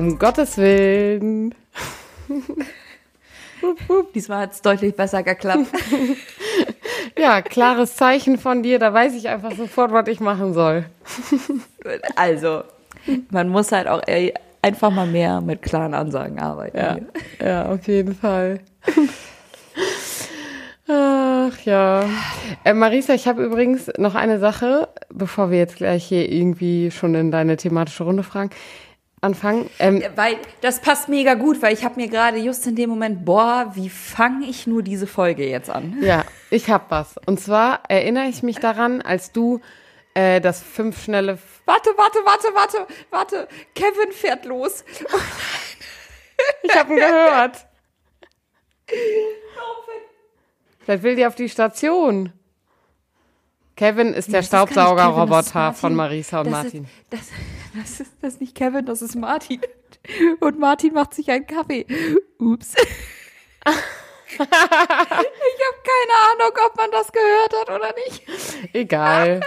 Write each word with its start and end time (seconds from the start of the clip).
Um 0.00 0.18
Gottes 0.18 0.56
Willen. 0.56 1.54
Diesmal 4.14 4.38
hat 4.38 4.52
es 4.52 4.62
deutlich 4.62 4.96
besser 4.96 5.22
geklappt. 5.22 5.66
Ja, 7.18 7.42
klares 7.42 7.96
Zeichen 7.96 8.38
von 8.38 8.62
dir, 8.62 8.78
da 8.78 8.94
weiß 8.94 9.14
ich 9.14 9.28
einfach 9.28 9.52
sofort, 9.52 9.92
was 9.92 10.06
ich 10.08 10.20
machen 10.20 10.54
soll. 10.54 10.86
Also, 12.16 12.62
man 13.30 13.48
muss 13.48 13.72
halt 13.72 13.88
auch 13.88 14.00
ey, 14.06 14.32
einfach 14.62 14.90
mal 14.90 15.06
mehr 15.06 15.40
mit 15.40 15.60
klaren 15.60 15.92
Ansagen 15.92 16.38
arbeiten. 16.38 16.76
Ja, 16.76 16.98
ja 17.42 17.66
auf 17.66 17.86
jeden 17.88 18.14
Fall. 18.14 18.60
Ach 20.88 21.58
ja. 21.64 22.04
Äh, 22.64 22.74
Marisa, 22.74 23.12
ich 23.14 23.26
habe 23.26 23.42
übrigens 23.42 23.90
noch 23.98 24.14
eine 24.14 24.38
Sache, 24.38 24.88
bevor 25.10 25.50
wir 25.50 25.58
jetzt 25.58 25.76
gleich 25.76 26.04
hier 26.04 26.30
irgendwie 26.30 26.90
schon 26.90 27.14
in 27.14 27.30
deine 27.30 27.56
thematische 27.56 28.04
Runde 28.04 28.22
fragen 28.22 28.50
anfangen. 29.20 29.68
Ähm, 29.78 30.02
weil 30.16 30.36
das 30.60 30.80
passt 30.80 31.08
mega 31.08 31.34
gut, 31.34 31.60
weil 31.62 31.74
ich 31.74 31.84
habe 31.84 31.96
mir 31.96 32.08
gerade 32.08 32.38
just 32.38 32.66
in 32.66 32.76
dem 32.76 32.90
Moment, 32.90 33.24
boah, 33.24 33.72
wie 33.74 33.90
fange 33.90 34.46
ich 34.46 34.66
nur 34.66 34.82
diese 34.82 35.06
Folge 35.06 35.48
jetzt 35.48 35.70
an? 35.70 35.98
Ja, 36.00 36.24
ich 36.50 36.70
habe 36.70 36.84
was. 36.88 37.16
Und 37.26 37.40
zwar 37.40 37.82
erinnere 37.88 38.26
ich 38.26 38.42
mich 38.42 38.58
daran, 38.58 39.02
als 39.02 39.32
du 39.32 39.60
äh, 40.14 40.40
das 40.40 40.62
fünf 40.62 41.02
schnelle. 41.02 41.38
Warte, 41.66 41.90
warte, 41.96 42.18
warte, 42.24 42.48
warte, 42.54 42.86
warte. 43.10 43.48
Kevin 43.74 44.12
fährt 44.12 44.44
los. 44.44 44.84
ich 46.62 46.74
habe 46.74 46.92
ihn 46.92 46.98
gehört. 46.98 47.66
Vielleicht 50.80 51.02
will 51.02 51.16
die 51.16 51.26
auf 51.26 51.34
die 51.34 51.48
Station. 51.48 52.32
Kevin 53.76 54.12
ist 54.12 54.32
der 54.32 54.42
Staubsaugerroboter 54.42 55.72
von 55.72 55.94
Marisa 55.94 56.40
und 56.40 56.46
das 56.46 56.64
Martin. 56.64 56.84
Ist, 56.84 56.90
das, 57.10 57.28
das, 57.74 58.00
ist 58.00 58.12
das 58.20 58.34
ist 58.34 58.40
nicht 58.40 58.54
Kevin, 58.54 58.86
das 58.86 59.02
ist 59.02 59.16
Martin. 59.16 59.60
Und 60.40 60.58
Martin 60.58 60.94
macht 60.94 61.14
sich 61.14 61.30
einen 61.30 61.46
Kaffee. 61.46 61.86
Ups. 62.38 62.74
ich 62.74 64.38
habe 64.38 64.48
keine 64.48 66.16
Ahnung, 66.32 66.56
ob 66.66 66.76
man 66.76 66.90
das 66.90 67.12
gehört 67.12 67.54
hat 67.60 67.70
oder 67.70 67.94
nicht. 68.06 68.24
Egal. 68.72 69.40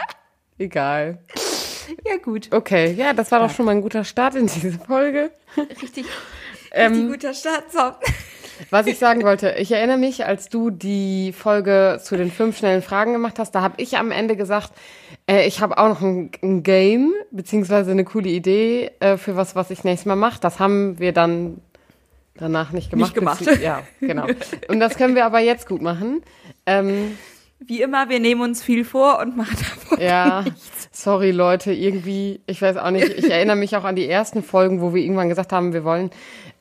Egal. 0.58 1.20
Ja, 2.06 2.18
gut. 2.18 2.50
Okay, 2.52 2.94
ja, 2.94 3.14
das 3.14 3.32
war 3.32 3.40
doch 3.40 3.50
schon 3.50 3.66
mal 3.66 3.72
ein 3.72 3.82
guter 3.82 4.04
Start 4.04 4.36
in 4.36 4.48
diese 4.48 4.72
Folge. 4.74 5.32
Richtig, 5.82 6.06
ähm, 6.72 6.94
richtig 6.94 7.12
guter 7.12 7.34
Start. 7.34 7.72
So. 7.72 7.92
Was 8.70 8.88
ich 8.88 8.98
sagen 8.98 9.24
wollte, 9.24 9.56
ich 9.58 9.72
erinnere 9.72 9.98
mich, 9.98 10.26
als 10.26 10.50
du 10.50 10.70
die 10.70 11.34
Folge 11.34 12.00
zu 12.02 12.18
den 12.18 12.32
fünf 12.32 12.58
schnellen 12.58 12.82
Fragen 12.82 13.14
gemacht 13.14 13.40
hast, 13.40 13.52
da 13.52 13.62
habe 13.62 13.76
ich 13.78 13.98
am 13.98 14.12
Ende 14.12 14.36
gesagt, 14.36 14.72
äh, 15.28 15.48
ich 15.48 15.62
habe 15.62 15.78
auch 15.78 15.88
noch 15.90 16.02
ein, 16.02 16.32
ein, 16.42 16.64
Game, 16.64 17.14
beziehungsweise 17.32 17.92
eine 17.92 18.04
coole 18.04 18.30
Idee 18.30 18.92
äh, 19.00 19.18
für 19.18 19.36
was, 19.36 19.56
was 19.56 19.72
ich 19.72 19.84
nächstes 19.84 20.06
Mal 20.06 20.16
mache. 20.16 20.40
Das 20.42 20.60
haben 20.60 21.00
wir 21.00 21.14
dann 21.14 21.62
danach 22.36 22.72
nicht 22.72 22.90
gemacht. 22.90 23.16
Nicht 23.16 23.16
gemacht. 23.16 23.62
Ja, 23.62 23.84
genau. 24.00 24.28
Und 24.68 24.80
das 24.80 24.98
können 24.98 25.16
wir 25.16 25.26
aber 25.26 25.40
jetzt 25.40 25.68
gut 25.68 25.82
machen. 25.82 26.22
Ähm, 26.66 27.18
Wie 27.60 27.82
immer, 27.82 28.10
wir 28.10 28.20
nehmen 28.20 28.42
uns 28.42 28.62
viel 28.62 28.84
vor 28.84 29.20
und 29.20 29.38
machen 29.38 29.58
davon 29.58 30.02
Ja, 30.02 30.42
nichts. 30.42 30.90
sorry 30.92 31.32
Leute, 31.32 31.72
irgendwie, 31.72 32.42
ich 32.46 32.62
weiß 32.62 32.78
auch 32.78 32.92
nicht, 32.92 33.08
ich 33.10 33.30
erinnere 33.30 33.56
mich 33.56 33.76
auch 33.78 33.86
an 33.86 33.96
die 33.96 34.08
ersten 34.08 34.44
Folgen, 34.44 34.82
wo 34.82 34.94
wir 34.94 35.02
irgendwann 35.02 35.30
gesagt 35.30 35.54
haben, 35.54 35.72
wir 35.74 35.84
wollen 35.84 36.10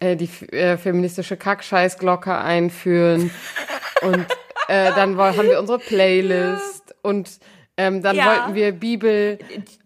äh, 0.03 0.17
die 0.17 0.29
äh, 0.53 0.77
feministische 0.77 1.37
Kackscheißglocke 1.37 2.37
einführen 2.37 3.31
und 4.03 4.27
äh, 4.69 4.93
dann 4.95 5.17
haben 5.17 5.49
wir 5.49 5.61
unsere 5.61 5.79
Playlist 5.79 6.85
ja. 6.89 6.97
und 7.03 7.31
ähm, 7.77 8.03
dann 8.03 8.17
ja. 8.17 8.27
wollten 8.27 8.55
wir 8.55 8.73
Bibel, 8.73 9.39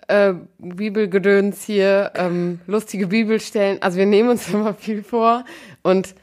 äh, 0.09 0.33
Bibelgedöns 0.59 1.63
hier, 1.65 2.13
ähm, 2.15 2.61
lustige 2.67 3.09
Bibelstellen. 3.09 3.81
Also 3.83 3.99
wir 3.99 4.07
nehmen 4.07 4.31
uns 4.31 4.49
immer 4.53 4.75
viel 4.75 5.03
vor 5.03 5.45
und 5.83 6.15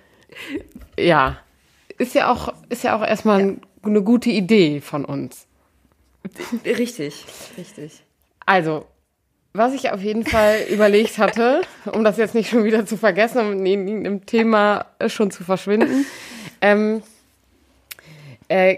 ja, 0.98 1.38
ist 2.00 2.16
ja 2.16 2.32
auch, 2.32 2.54
ist 2.70 2.84
ja 2.84 2.98
auch 2.98 3.08
erstmal 3.08 3.42
ja. 3.42 3.56
eine 3.84 4.02
gute 4.02 4.32
Idee 4.32 4.82
von 4.82 5.06
uns. 5.06 5.46
Richtig, 6.66 7.26
richtig. 7.58 8.04
Also, 8.46 8.88
was 9.54 9.74
ich 9.74 9.92
auf 9.92 10.02
jeden 10.02 10.26
Fall 10.26 10.62
überlegt 10.70 11.18
hatte, 11.18 11.62
um 11.92 12.04
das 12.04 12.18
jetzt 12.18 12.34
nicht 12.34 12.50
schon 12.50 12.64
wieder 12.64 12.86
zu 12.86 12.98
vergessen, 12.98 13.40
um 13.40 13.66
in 13.66 13.88
irgendeinem 13.88 14.26
Thema 14.26 14.88
schon 15.08 15.32
zu 15.32 15.44
verschwinden, 15.44 16.06
ähm, 16.62 17.04
äh, 18.48 18.78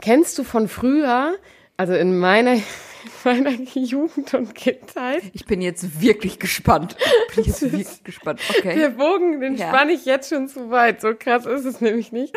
kennst 0.00 0.38
du 0.38 0.44
von 0.44 0.68
früher 0.68 1.36
also 1.76 1.94
in 1.94 2.18
meiner, 2.18 2.56
meiner 3.24 3.50
Jugend 3.50 4.32
und 4.34 4.54
Kindheit. 4.54 5.22
Ich 5.32 5.44
bin 5.44 5.60
jetzt 5.60 6.00
wirklich 6.00 6.38
gespannt. 6.38 6.96
Ich 7.30 7.36
bin 7.36 7.44
jetzt 7.44 7.62
wirklich 7.62 8.04
gespannt. 8.04 8.40
Okay. 8.48 8.76
Der 8.76 8.90
Bogen, 8.90 9.40
den 9.40 9.56
ja. 9.56 9.68
spann 9.68 9.90
ich 9.90 10.04
jetzt 10.04 10.30
schon 10.30 10.48
zu 10.48 10.70
weit. 10.70 11.00
So 11.00 11.14
krass 11.14 11.44
ist 11.46 11.64
es 11.64 11.80
nämlich 11.80 12.12
nicht. 12.12 12.34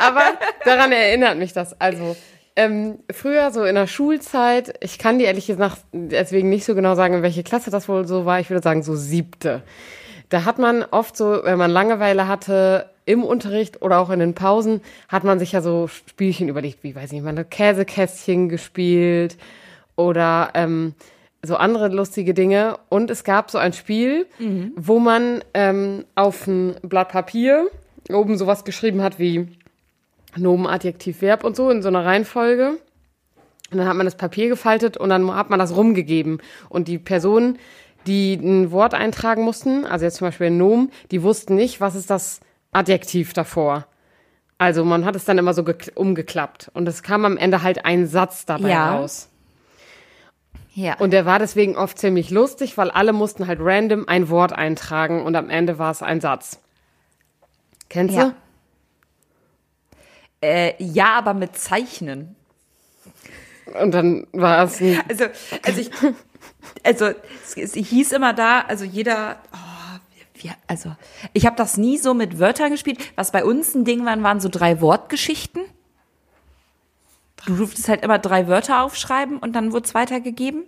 Aber 0.00 0.38
daran 0.64 0.92
erinnert 0.92 1.38
mich 1.38 1.52
das. 1.52 1.80
Also, 1.80 2.16
ähm, 2.58 2.98
früher 3.08 3.52
so 3.52 3.62
in 3.62 3.76
der 3.76 3.86
Schulzeit, 3.86 4.74
ich 4.80 4.98
kann 4.98 5.20
dir 5.20 5.28
ehrlich 5.28 5.46
gesagt 5.46 5.78
deswegen 5.92 6.48
nicht 6.48 6.64
so 6.64 6.74
genau 6.74 6.96
sagen, 6.96 7.14
in 7.14 7.22
welche 7.22 7.44
Klasse 7.44 7.70
das 7.70 7.88
wohl 7.88 8.04
so 8.04 8.26
war. 8.26 8.40
Ich 8.40 8.50
würde 8.50 8.64
sagen 8.64 8.82
so 8.82 8.96
siebte. 8.96 9.62
Da 10.28 10.44
hat 10.44 10.58
man 10.58 10.82
oft 10.82 11.16
so, 11.16 11.40
wenn 11.44 11.56
man 11.56 11.70
Langeweile 11.70 12.26
hatte, 12.26 12.90
im 13.06 13.22
Unterricht 13.22 13.80
oder 13.80 14.00
auch 14.00 14.10
in 14.10 14.18
den 14.18 14.34
Pausen 14.34 14.80
hat 15.08 15.22
man 15.22 15.38
sich 15.38 15.52
ja 15.52 15.62
so 15.62 15.86
Spielchen 15.86 16.48
überlegt, 16.48 16.82
wie 16.82 16.96
weiß 16.96 17.04
ich 17.06 17.12
nicht, 17.12 17.24
man 17.24 17.38
hat 17.38 17.50
Käsekästchen 17.50 18.48
gespielt 18.48 19.38
oder 19.94 20.50
ähm, 20.54 20.94
so 21.42 21.56
andere 21.56 21.88
lustige 21.88 22.34
Dinge. 22.34 22.76
Und 22.88 23.08
es 23.08 23.22
gab 23.22 23.52
so 23.52 23.58
ein 23.58 23.72
Spiel, 23.72 24.26
mhm. 24.40 24.72
wo 24.74 24.98
man 24.98 25.44
ähm, 25.54 26.04
auf 26.16 26.48
ein 26.48 26.74
Blatt 26.82 27.10
Papier 27.10 27.70
oben 28.10 28.36
sowas 28.36 28.64
geschrieben 28.64 29.02
hat 29.02 29.18
wie 29.18 29.48
Nomen, 30.40 30.66
Adjektiv, 30.66 31.22
Verb 31.22 31.44
und 31.44 31.56
so 31.56 31.70
in 31.70 31.82
so 31.82 31.88
einer 31.88 32.04
Reihenfolge. 32.04 32.78
Und 33.70 33.78
dann 33.78 33.86
hat 33.86 33.96
man 33.96 34.06
das 34.06 34.16
Papier 34.16 34.48
gefaltet 34.48 34.96
und 34.96 35.10
dann 35.10 35.34
hat 35.34 35.50
man 35.50 35.58
das 35.58 35.76
rumgegeben. 35.76 36.40
Und 36.68 36.88
die 36.88 36.98
Personen, 36.98 37.58
die 38.06 38.34
ein 38.34 38.70
Wort 38.70 38.94
eintragen 38.94 39.42
mussten, 39.42 39.84
also 39.84 40.04
jetzt 40.04 40.16
zum 40.16 40.28
Beispiel 40.28 40.48
ein 40.48 40.56
Nomen, 40.56 40.90
die 41.10 41.22
wussten 41.22 41.54
nicht, 41.54 41.80
was 41.80 41.94
ist 41.94 42.10
das 42.10 42.40
Adjektiv 42.72 43.32
davor. 43.32 43.86
Also 44.58 44.84
man 44.84 45.04
hat 45.04 45.14
es 45.14 45.24
dann 45.24 45.38
immer 45.38 45.54
so 45.54 45.64
umgeklappt 45.94 46.70
und 46.74 46.88
es 46.88 47.02
kam 47.02 47.24
am 47.24 47.36
Ende 47.36 47.62
halt 47.62 47.84
ein 47.84 48.06
Satz 48.06 48.44
dabei 48.44 48.70
ja. 48.70 48.96
raus. 48.96 49.28
Ja. 50.74 50.96
Und 50.98 51.12
der 51.12 51.26
war 51.26 51.38
deswegen 51.38 51.76
oft 51.76 51.98
ziemlich 51.98 52.30
lustig, 52.30 52.76
weil 52.76 52.90
alle 52.90 53.12
mussten 53.12 53.46
halt 53.46 53.58
random 53.60 54.06
ein 54.08 54.28
Wort 54.28 54.52
eintragen 54.52 55.22
und 55.24 55.34
am 55.36 55.50
Ende 55.50 55.78
war 55.78 55.90
es 55.90 56.02
ein 56.02 56.20
Satz. 56.20 56.60
Kennst 57.88 58.16
ja. 58.16 58.24
du? 58.26 58.34
Äh, 60.40 60.82
ja, 60.82 61.18
aber 61.18 61.34
mit 61.34 61.56
Zeichnen. 61.56 62.36
Und 63.80 63.92
dann 63.92 64.26
war 64.32 64.64
es 64.64 64.80
Also, 65.08 65.24
also 65.64 65.80
ich, 65.80 65.90
also 66.84 67.06
es, 67.06 67.56
es 67.56 67.74
hieß 67.74 68.12
immer 68.12 68.32
da, 68.32 68.60
also 68.60 68.84
jeder, 68.84 69.36
oh, 69.52 69.98
wir, 70.42 70.54
also 70.66 70.94
ich 71.32 71.46
habe 71.46 71.56
das 71.56 71.76
nie 71.76 71.98
so 71.98 72.14
mit 72.14 72.38
Wörtern 72.38 72.70
gespielt. 72.70 72.98
Was 73.16 73.32
bei 73.32 73.44
uns 73.44 73.74
ein 73.74 73.84
Ding 73.84 74.04
waren, 74.04 74.22
waren 74.22 74.40
so 74.40 74.48
drei 74.48 74.80
Wortgeschichten. 74.80 75.62
Du 77.46 77.56
durftest 77.56 77.88
halt 77.88 78.02
immer 78.02 78.18
drei 78.18 78.48
Wörter 78.48 78.82
aufschreiben 78.82 79.38
und 79.38 79.54
dann 79.54 79.72
wurde 79.72 79.86
es 79.86 79.94
weitergegeben. 79.94 80.64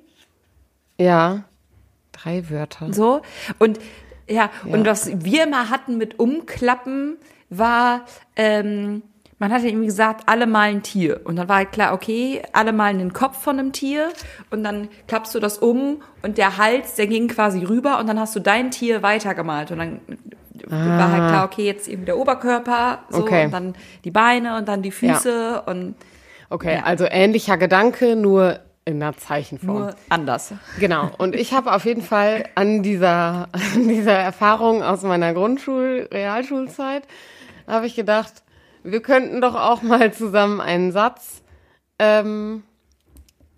Ja, 0.99 1.45
drei 2.13 2.49
Wörter. 2.51 2.93
So 2.93 3.23
und 3.59 3.79
ja, 4.29 4.51
ja, 4.65 4.75
und 4.75 4.87
was 4.87 5.25
wir 5.25 5.45
immer 5.45 5.71
hatten 5.71 5.99
mit 5.99 6.19
Umklappen 6.19 7.17
war 7.49 8.05
ähm, 8.37 9.03
man 9.41 9.53
hatte 9.53 9.67
irgendwie 9.67 9.87
gesagt, 9.87 10.25
alle 10.27 10.47
malen 10.47 10.77
ein 10.77 10.83
Tier. 10.83 11.23
Und 11.25 11.37
dann 11.37 11.49
war 11.49 11.57
halt 11.57 11.73
klar, 11.73 11.95
okay, 11.95 12.43
alle 12.53 12.73
malen 12.73 12.99
den 12.99 13.13
Kopf 13.13 13.43
von 13.43 13.59
einem 13.59 13.73
Tier 13.73 14.11
und 14.51 14.63
dann 14.63 14.89
klappst 15.09 15.35
du 15.35 15.41
das 15.41 15.59
um 15.59 16.03
und 16.23 16.39
der 16.39 16.59
Hals, 16.59 16.95
der 16.95 17.09
ging 17.09 17.27
quasi 17.27 17.65
rüber 17.65 17.99
und 17.99 18.07
dann 18.07 18.21
hast 18.21 18.37
du 18.37 18.41
dein 18.41 18.71
Tier 18.71 19.03
weitergemalt. 19.03 19.73
Und 19.73 19.79
dann 19.79 20.01
ah. 20.71 20.99
war 20.99 21.11
halt 21.11 21.29
klar, 21.31 21.45
okay, 21.47 21.65
jetzt 21.65 21.89
eben 21.89 22.05
der 22.05 22.19
Oberkörper, 22.19 23.01
so 23.09 23.23
okay. 23.23 23.47
und 23.47 23.53
dann 23.53 23.75
die 24.05 24.11
Beine 24.11 24.57
und 24.57 24.69
dann 24.69 24.83
die 24.83 24.93
Füße 24.93 25.31
ja. 25.31 25.59
und 25.59 25.97
Okay, 26.51 26.75
ja. 26.75 26.83
also 26.83 27.07
ähnlicher 27.09 27.57
Gedanke, 27.57 28.17
nur 28.17 28.59
in 28.85 29.01
einer 29.01 29.17
Zeichenform. 29.17 29.79
Nur 29.79 29.95
anders. 30.09 30.53
Genau. 30.81 31.11
Und 31.17 31.37
ich 31.37 31.53
habe 31.53 31.73
auf 31.73 31.85
jeden 31.85 32.03
Fall 32.03 32.45
an 32.57 32.83
dieser, 32.83 33.49
an 33.75 33.89
dieser 33.89 34.15
Erfahrung 34.17 34.83
aus 34.83 35.03
meiner 35.03 35.33
Grundschul-, 35.33 36.09
Realschulzeit, 36.13 37.05
habe 37.69 37.87
ich 37.87 37.95
gedacht, 37.95 38.43
wir 38.83 39.03
könnten 39.03 39.41
doch 39.41 39.55
auch 39.55 39.83
mal 39.83 40.13
zusammen 40.13 40.61
einen 40.61 40.93
Satz, 40.93 41.43
ähm, 41.99 42.63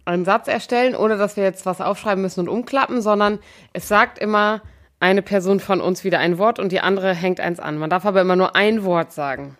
einen 0.05 0.25
Satz 0.25 0.49
erstellen, 0.49 0.97
ohne 0.97 1.17
dass 1.17 1.37
wir 1.37 1.45
jetzt 1.45 1.65
was 1.67 1.81
aufschreiben 1.81 2.23
müssen 2.23 2.41
und 2.41 2.49
umklappen, 2.49 3.01
sondern 3.03 3.39
es 3.73 3.89
sagt 3.89 4.19
immer 4.19 4.63
eine 5.01 5.23
Person 5.23 5.61
von 5.61 5.81
uns 5.81 6.05
wieder 6.05 6.19
ein 6.19 6.39
Wort 6.39 6.59
und 6.59 6.71
die 6.71 6.81
andere 6.81 7.15
hängt 7.15 7.41
eins 7.41 7.61
an. 7.61 7.79
Man 7.79 7.91
darf 7.91 8.05
aber 8.05 8.21
immer 8.21 8.37
nur 8.37 8.57
ein 8.57 8.85
Wort 8.85 9.13
sagen. 9.13 9.57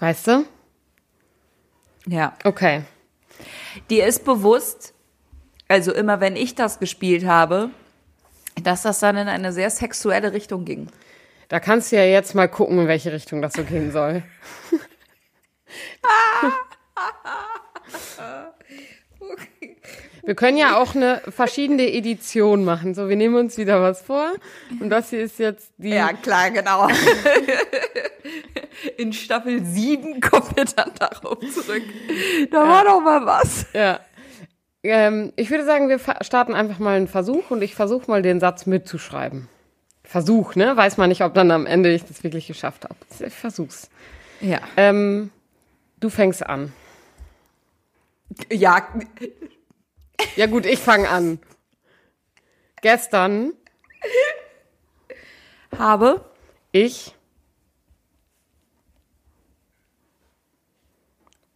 Weißt 0.00 0.26
du? 0.28 0.44
Ja. 2.06 2.34
Okay. 2.44 2.82
Dir 3.90 4.06
ist 4.06 4.24
bewusst, 4.24 4.94
also 5.68 5.92
immer 5.92 6.20
wenn 6.20 6.36
ich 6.36 6.54
das 6.54 6.78
gespielt 6.78 7.26
habe, 7.26 7.70
dass 8.62 8.82
das 8.82 9.00
dann 9.00 9.16
in 9.16 9.28
eine 9.28 9.52
sehr 9.52 9.70
sexuelle 9.70 10.32
Richtung 10.32 10.64
ging. 10.64 10.88
Da 11.48 11.60
kannst 11.60 11.92
du 11.92 11.96
ja 11.96 12.04
jetzt 12.04 12.34
mal 12.34 12.48
gucken, 12.48 12.78
in 12.80 12.88
welche 12.88 13.12
Richtung 13.12 13.40
das 13.42 13.52
so 13.52 13.62
gehen 13.62 13.92
soll. 13.92 14.22
Wir 20.26 20.34
können 20.34 20.56
ja 20.56 20.76
auch 20.76 20.96
eine 20.96 21.22
verschiedene 21.28 21.86
Edition 21.92 22.64
machen. 22.64 22.94
So, 22.94 23.08
wir 23.08 23.14
nehmen 23.14 23.36
uns 23.36 23.56
wieder 23.58 23.80
was 23.80 24.02
vor. 24.02 24.32
Und 24.80 24.90
das 24.90 25.10
hier 25.10 25.20
ist 25.20 25.38
jetzt 25.38 25.70
die. 25.76 25.90
Ja, 25.90 26.12
klar, 26.14 26.50
genau. 26.50 26.88
In 28.96 29.12
Staffel 29.12 29.64
7 29.64 30.20
kommen 30.20 30.48
wir 30.56 30.64
dann 30.64 30.90
darauf 30.98 31.38
zurück. 31.38 31.84
Da 32.50 32.68
war 32.68 32.84
doch 32.84 33.00
mal 33.00 33.24
was. 33.24 33.66
Ja. 33.72 34.00
Ähm, 34.82 35.32
ich 35.36 35.48
würde 35.50 35.64
sagen, 35.64 35.88
wir 35.88 36.00
starten 36.22 36.54
einfach 36.54 36.80
mal 36.80 36.96
einen 36.96 37.06
Versuch 37.06 37.52
und 37.52 37.62
ich 37.62 37.76
versuche 37.76 38.10
mal 38.10 38.22
den 38.22 38.40
Satz 38.40 38.66
mitzuschreiben. 38.66 39.48
Versuch, 40.06 40.54
ne? 40.54 40.76
Weiß 40.76 40.96
man 40.96 41.08
nicht, 41.08 41.22
ob 41.22 41.34
dann 41.34 41.50
am 41.50 41.66
Ende 41.66 41.92
ich 41.92 42.04
das 42.04 42.22
wirklich 42.22 42.46
geschafft 42.46 42.84
habe. 42.84 42.94
Ich 43.18 43.34
versuch's. 43.34 43.90
Ja. 44.40 44.60
Ähm, 44.76 45.30
du 46.00 46.08
fängst 46.10 46.46
an. 46.46 46.72
Ja, 48.50 48.88
Ja 50.36 50.46
gut, 50.46 50.64
ich 50.66 50.78
fange 50.78 51.08
an. 51.08 51.38
Gestern 52.82 53.52
habe 55.76 56.24
ich 56.72 57.12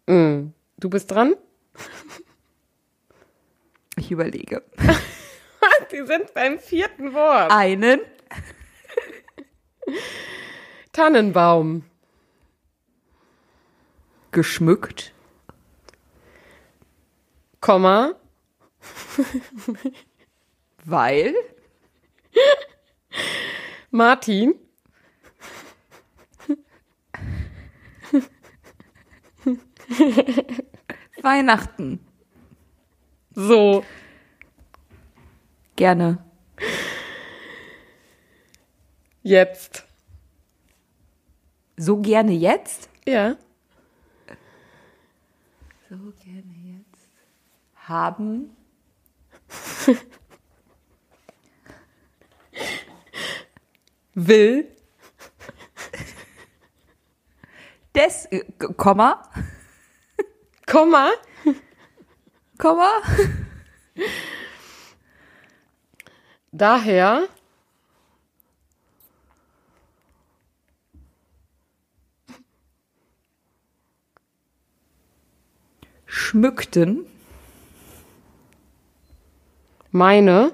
Mm, 0.06 0.48
Du 0.78 0.90
bist 0.90 1.10
dran? 1.10 1.34
ich 3.96 4.10
überlege. 4.10 4.62
Die 5.92 6.04
sind 6.06 6.32
beim 6.34 6.58
vierten 6.58 7.12
Wort. 7.14 7.52
Einen 7.52 8.00
Tannenbaum. 10.92 11.84
geschmückt, 14.32 15.12
Komma. 17.60 18.14
weil 20.84 21.34
Martin. 23.90 24.54
Weihnachten 31.22 32.00
So. 33.34 33.84
gerne 35.76 36.29
Jetzt. 39.22 39.84
so 41.76 41.96
gerne 41.98 42.32
jetzt. 42.32 42.88
Ja. 43.06 43.36
So 45.88 45.96
gerne 46.24 46.54
jetzt. 46.64 47.08
Haben 47.74 48.56
Will. 54.14 54.68
des 57.94 58.26
äh, 58.26 58.44
Komma 58.76 59.22
Komma. 60.66 61.10
Komma 62.58 63.02
Daher. 66.52 67.28
Schmückten 76.30 77.06
Meine. 79.90 80.52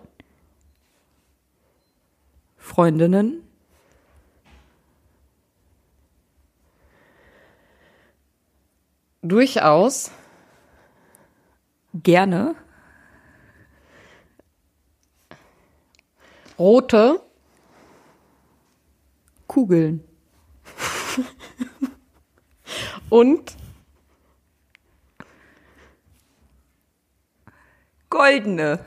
Freundinnen 2.56 3.42
Durchaus. 9.20 10.10
gerne 11.92 12.54
Rote. 16.58 17.20
Kugeln 19.46 20.02
Und. 23.10 23.65
Goldene 28.16 28.78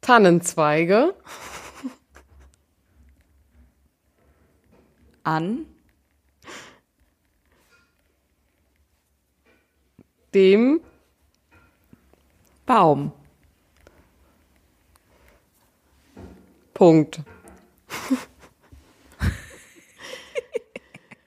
Tannenzweige. 0.00 1.14
an 5.24 5.66
Dem. 10.32 10.80
Baum 12.64 13.12
Punkt. 16.72 17.20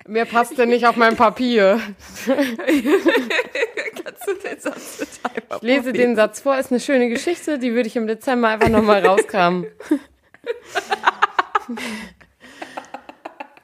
Mehr 0.08 0.26
passt 0.26 0.56
denn 0.58 0.70
nicht 0.70 0.86
auf 0.86 0.96
mein 0.98 1.16
Papier. 1.16 1.80
Kannst 2.28 2.48
du 4.28 4.34
den 4.36 4.60
Satz 4.60 5.20
einfach 5.24 5.58
Ich 5.58 5.64
lese 5.64 5.94
den 5.94 6.16
Satz 6.16 6.42
vor, 6.42 6.56
ist 6.58 6.72
eine 6.72 6.80
schöne 6.80 7.10
Geschichte, 7.10 7.58
die 7.58 7.74
würde 7.74 7.88
ich 7.88 7.96
im 7.96 8.06
Dezember 8.06 8.50
einfach 8.50 8.70
nochmal 8.70 9.04
rauskramen. 9.04 9.66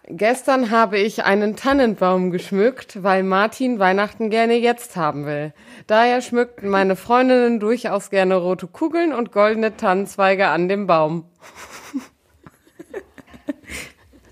Gestern 0.07 0.71
habe 0.71 0.98
ich 0.98 1.24
einen 1.24 1.55
Tannenbaum 1.55 2.31
geschmückt, 2.31 3.03
weil 3.03 3.21
Martin 3.21 3.77
Weihnachten 3.77 4.31
gerne 4.31 4.55
jetzt 4.55 4.98
haben 4.98 5.27
will. 5.27 5.53
Daher 5.86 6.21
schmückten 6.21 6.69
meine 6.69 6.95
Freundinnen 6.95 7.60
durchaus 7.60 8.10
gerne 8.10 8.36
rote 8.36 8.65
Kugeln 8.67 9.13
und 9.13 9.31
goldene 9.31 9.77
Tannenzweige 9.77 10.48
an 10.48 10.67
dem 10.67 10.88
Baum. 10.88 11.25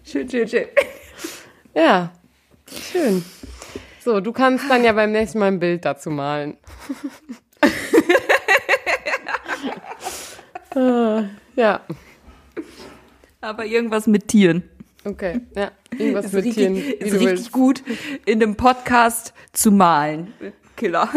Schön, 0.03 0.27
schön, 0.27 0.47
schön. 0.47 0.65
Ja, 1.79 2.11
schön. 2.91 3.23
So, 4.03 4.19
du 4.19 4.33
kannst 4.33 4.69
dann 4.69 4.83
ja 4.83 4.91
beim 4.91 5.13
nächsten 5.13 5.39
Mal 5.39 5.45
ein 5.47 5.59
Bild 5.59 5.85
dazu 5.85 6.09
malen. 6.09 6.57
Ja, 11.55 11.81
Aber 13.41 13.65
irgendwas 13.65 14.07
mit 14.07 14.27
Tieren. 14.27 14.63
okay. 15.03 15.41
Ja, 15.55 15.71
irgendwas 15.97 16.25
Ist 16.27 16.33
mit 16.33 16.45
richtig, 16.45 16.55
Tieren, 16.67 16.75
wie 16.75 16.79
ist 16.93 17.13
richtig 17.13 17.27
willst. 17.27 17.51
gut, 17.51 17.83
in 18.25 18.41
einem 18.41 18.55
Podcast 18.55 19.33
zu 19.51 19.71
malen. 19.71 20.33
Killer. 20.77 21.09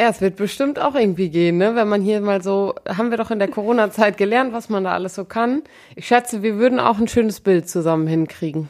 Ja, 0.00 0.08
es 0.08 0.20
wird 0.20 0.36
bestimmt 0.36 0.78
auch 0.80 0.94
irgendwie 0.96 1.28
gehen, 1.28 1.58
ne? 1.58 1.76
Wenn 1.76 1.86
man 1.86 2.00
hier 2.02 2.20
mal 2.20 2.42
so, 2.42 2.74
haben 2.88 3.10
wir 3.10 3.18
doch 3.18 3.30
in 3.30 3.38
der 3.38 3.48
Corona-Zeit 3.48 4.16
gelernt, 4.16 4.52
was 4.52 4.68
man 4.68 4.84
da 4.84 4.92
alles 4.92 5.14
so 5.14 5.24
kann. 5.26 5.62
Ich 5.94 6.06
schätze, 6.08 6.42
wir 6.42 6.56
würden 6.56 6.80
auch 6.80 6.98
ein 6.98 7.06
schönes 7.08 7.40
Bild 7.40 7.68
zusammen 7.68 8.06
hinkriegen. 8.08 8.68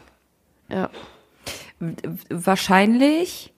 Ja. 0.73 0.91
Wahrscheinlich. 2.31 3.53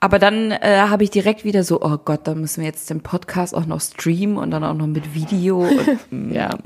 Aber 0.00 0.18
dann 0.18 0.50
äh, 0.50 0.78
habe 0.88 1.04
ich 1.04 1.10
direkt 1.10 1.44
wieder 1.44 1.62
so, 1.62 1.80
oh 1.80 1.96
Gott, 1.96 2.26
da 2.26 2.34
müssen 2.34 2.62
wir 2.62 2.66
jetzt 2.66 2.90
den 2.90 3.02
Podcast 3.02 3.54
auch 3.54 3.66
noch 3.66 3.80
streamen 3.80 4.36
und 4.36 4.50
dann 4.50 4.64
auch 4.64 4.74
noch 4.74 4.88
mit 4.88 5.14
Video. 5.14 5.60
Und, 6.10 6.32
Ja. 6.32 6.58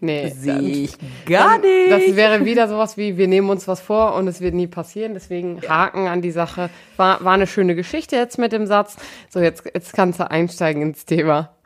Nee. 0.00 0.28
Sehe 0.36 0.58
ich 0.60 0.92
gar 1.24 1.58
Das 1.58 2.00
nicht. 2.02 2.16
wäre 2.16 2.44
wieder 2.44 2.68
sowas 2.68 2.98
wie, 2.98 3.16
wir 3.16 3.28
nehmen 3.28 3.48
uns 3.48 3.66
was 3.66 3.80
vor 3.80 4.14
und 4.14 4.28
es 4.28 4.42
wird 4.42 4.54
nie 4.54 4.66
passieren. 4.66 5.14
Deswegen 5.14 5.62
Haken 5.66 6.06
an 6.06 6.20
die 6.20 6.30
Sache. 6.32 6.68
War, 6.98 7.24
war 7.24 7.32
eine 7.32 7.46
schöne 7.46 7.74
Geschichte 7.74 8.14
jetzt 8.16 8.38
mit 8.38 8.52
dem 8.52 8.66
Satz. 8.66 8.96
So, 9.30 9.40
jetzt, 9.40 9.64
jetzt 9.72 9.94
kannst 9.94 10.20
du 10.20 10.30
einsteigen 10.30 10.82
ins 10.82 11.06
Thema. 11.06 11.56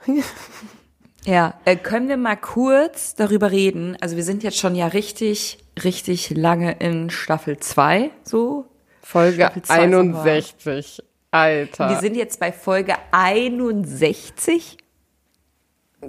Ja, 1.24 1.54
äh, 1.64 1.74
können 1.74 2.08
wir 2.08 2.16
mal 2.18 2.36
kurz 2.36 3.16
darüber 3.16 3.50
reden? 3.50 3.96
Also 4.00 4.14
wir 4.16 4.24
sind 4.24 4.44
jetzt 4.44 4.58
schon 4.58 4.74
ja 4.76 4.86
richtig, 4.86 5.58
richtig 5.84 6.30
lange 6.30 6.72
in 6.78 7.10
Staffel 7.10 7.58
2, 7.58 8.10
so. 8.22 8.66
Folge 9.02 9.42
Staffel 9.42 9.62
zwei 9.62 9.88
sind 9.88 10.12
wir. 10.12 10.20
61. 10.20 11.02
Alter. 11.30 11.88
Wir 11.90 11.96
sind 11.96 12.16
jetzt 12.16 12.40
bei 12.40 12.52
Folge 12.52 12.94
61. 13.12 14.78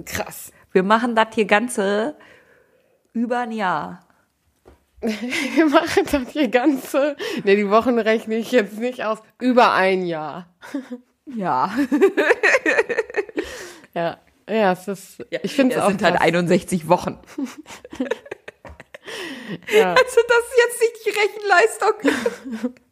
krass. 0.04 0.52
Wir 0.72 0.82
machen 0.82 1.14
das 1.14 1.28
hier 1.34 1.44
ganze 1.46 2.16
über 3.12 3.40
ein 3.40 3.52
Jahr. 3.52 4.06
Wir 5.02 5.66
machen 5.66 6.06
das 6.10 6.30
hier 6.30 6.46
ganze, 6.46 7.16
ne, 7.42 7.56
die 7.56 7.68
Wochen 7.68 7.98
rechne 7.98 8.36
ich 8.36 8.52
jetzt 8.52 8.78
nicht 8.78 9.04
aus, 9.04 9.18
über 9.40 9.72
ein 9.72 10.04
Jahr. 10.04 10.48
Ja. 11.24 11.72
Ja. 13.94 14.18
Ja, 14.48 14.72
es 14.72 14.88
ist, 14.88 15.24
ich 15.30 15.54
finde 15.54 15.76
es 15.76 15.78
es 15.78 15.84
auch 15.84 15.88
sind 15.88 16.02
halt 16.02 16.16
krass. 16.16 16.26
61 16.26 16.88
Wochen. 16.88 17.18
ja. 19.72 19.94
Also 19.98 20.20
das 20.28 20.44
ist 20.48 20.58
jetzt 20.58 20.80
nicht 20.80 20.96
die 21.06 21.10
Rechenleistung. 21.20 22.72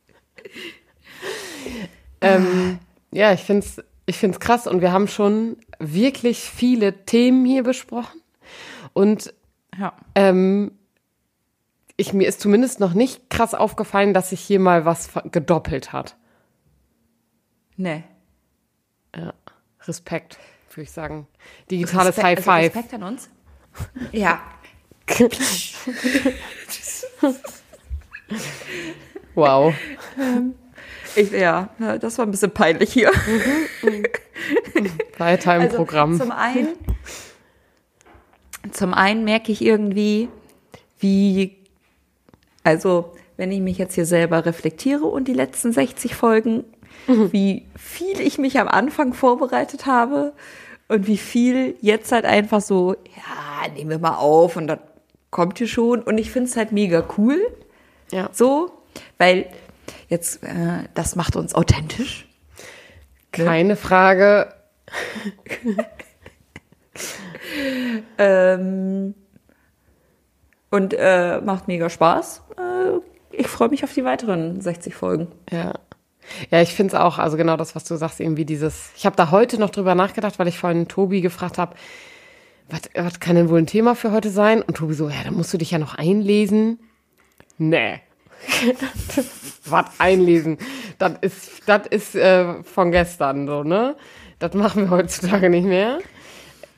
Ähm, 2.23 2.79
ja, 3.11 3.33
ich 3.33 3.41
finde 3.41 3.67
es 3.67 3.83
ich 4.07 4.19
find's 4.19 4.41
krass 4.41 4.67
und 4.67 4.81
wir 4.81 4.93
haben 4.93 5.07
schon 5.09 5.57
wirklich 5.79 6.41
viele 6.41 7.05
Themen 7.07 7.45
hier 7.47 7.63
besprochen. 7.63 8.21
Und 8.93 9.33
Ja. 9.79 9.95
ähm, 10.15 10.73
ich, 11.97 12.13
mir 12.13 12.27
ist 12.29 12.41
zumindest 12.41 12.81
noch 12.81 12.93
nicht 12.93 13.31
krass 13.31 13.55
aufgefallen, 13.55 14.13
dass 14.15 14.31
sich 14.31 14.41
hier 14.41 14.59
mal 14.59 14.85
was 14.85 15.11
gedoppelt 15.31 15.93
hat. 15.93 16.17
Nee. 17.77 18.03
Ja. 19.17 19.33
Respekt, 19.87 20.39
würde 20.71 20.83
ich 20.83 20.91
sagen. 20.91 21.27
Digitales 21.71 22.17
Respekt- 22.17 22.25
High 22.27 22.39
also 22.39 22.51
Five. 22.51 22.75
Respekt 22.77 22.95
an 22.95 23.03
uns. 23.05 23.31
Ja. 24.13 24.41
Wow. 29.35 29.75
Ich, 31.17 31.33
ja, 31.33 31.69
das 32.01 32.19
war 32.19 32.27
ein 32.27 32.31
bisschen 32.31 32.53
peinlich 32.53 32.93
hier. 32.93 33.11
Weiter 35.19 35.57
im 35.57 35.63
Also, 35.63 35.77
Programm. 35.77 36.19
Zum 36.19 36.31
einen, 36.31 36.69
zum 38.73 38.95
einen 38.95 39.25
merke 39.25 39.51
ich 39.53 39.63
irgendwie, 39.63 40.29
wie, 40.99 41.57
also 42.63 43.13
wenn 43.37 43.51
ich 43.53 43.61
mich 43.61 43.79
jetzt 43.79 43.95
hier 43.95 44.07
selber 44.07 44.45
reflektiere 44.47 45.05
und 45.05 45.27
die 45.27 45.33
letzten 45.33 45.73
60 45.73 46.15
Folgen, 46.15 46.65
wie 47.07 47.67
viel 47.77 48.21
ich 48.21 48.39
mich 48.39 48.61
am 48.61 48.69
Anfang 48.69 49.15
vorbereitet 49.15 49.87
habe 49.87 50.33
und 50.89 51.07
wie 51.07 51.17
viel 51.17 51.77
jetzt 51.81 52.13
halt 52.13 52.25
einfach 52.25 52.61
so, 52.61 52.95
ja, 53.17 53.69
nehmen 53.75 53.91
wir 53.91 53.99
mal 53.99 54.17
auf 54.17 54.57
und 54.57 54.67
dann 54.67 54.79
kommt 55.31 55.59
hier 55.59 55.69
schon. 55.69 56.03
Und 56.03 56.19
ich 56.19 56.31
finde 56.31 56.49
es 56.51 56.57
halt 56.57 56.73
mega 56.73 57.05
cool, 57.19 57.39
Ja. 58.11 58.29
so, 58.33 58.71
weil 59.19 59.47
jetzt, 60.09 60.43
äh, 60.43 60.85
das 60.95 61.17
macht 61.17 61.37
uns 61.37 61.55
authentisch. 61.55 62.27
Keine 63.33 63.77
Frage. 63.77 64.53
Ähm, 68.19 69.15
und 70.71 70.95
äh, 70.97 71.41
macht 71.41 71.69
mega 71.69 71.89
Spaß. 71.89 72.43
Äh, 72.59 73.37
ich 73.37 73.47
freue 73.49 73.69
mich 73.69 73.85
auf 73.85 73.93
die 73.95 74.05
weiteren 74.05 74.61
60 74.61 74.95
Folgen. 74.95 75.29
Ja. 75.51 75.75
Ja, 76.51 76.61
ich 76.61 76.75
finde 76.75 76.95
es 76.95 77.01
auch, 77.01 77.19
also 77.19 77.37
genau 77.37 77.57
das, 77.57 77.75
was 77.75 77.85
du 77.85 77.97
sagst, 77.97 78.21
irgendwie 78.21 78.45
dieses. 78.45 78.91
Ich 78.97 79.05
habe 79.05 79.17
da 79.17 79.31
heute 79.33 79.59
noch 79.59 79.71
drüber 79.71 79.97
nachgedacht, 79.97 80.39
weil 80.39 80.47
ich 80.47 80.59
vorhin 80.59 80.87
Tobi 80.87 81.23
gefragt 81.23 81.59
habe, 81.59 81.75
was, 82.71 82.83
was 82.95 83.21
kann 83.21 83.37
denn 83.37 83.49
wohl 83.49 83.59
ein 83.59 83.67
Thema 83.67 83.95
für 83.95 84.13
heute 84.13 84.31
sein? 84.31 84.63
Und 84.63 84.77
Tobi 84.77 84.95
so, 84.95 85.09
ja, 85.09 85.23
da 85.25 85.31
musst 85.31 85.53
du 85.53 85.59
dich 85.59 85.71
ja 85.71 85.79
noch 85.79 85.95
einlesen. 85.95 86.79
Nee. 87.59 88.01
was 89.67 89.87
einlesen? 89.99 90.59
Das 90.99 91.13
ist, 91.21 91.63
das 91.67 91.87
ist 91.89 92.15
äh, 92.15 92.63
von 92.63 92.91
gestern 92.91 93.47
so, 93.47 93.63
ne? 93.63 93.97
Das 94.39 94.55
machen 94.55 94.85
wir 94.85 94.91
heutzutage 94.91 95.51
nicht 95.51 95.67
mehr. 95.67 95.99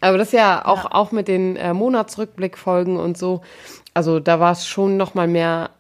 Aber 0.00 0.18
das 0.18 0.28
ist 0.28 0.34
ja 0.34 0.64
auch, 0.66 0.90
auch 0.90 1.12
mit 1.12 1.28
den 1.28 1.56
äh, 1.56 1.72
Monatsrückblickfolgen 1.72 2.96
und 2.96 3.16
so. 3.16 3.42
Also 3.94 4.18
da 4.18 4.40
war 4.40 4.52
es 4.52 4.66
schon 4.66 4.96
noch 4.96 5.14
mal 5.14 5.28
mehr 5.28 5.70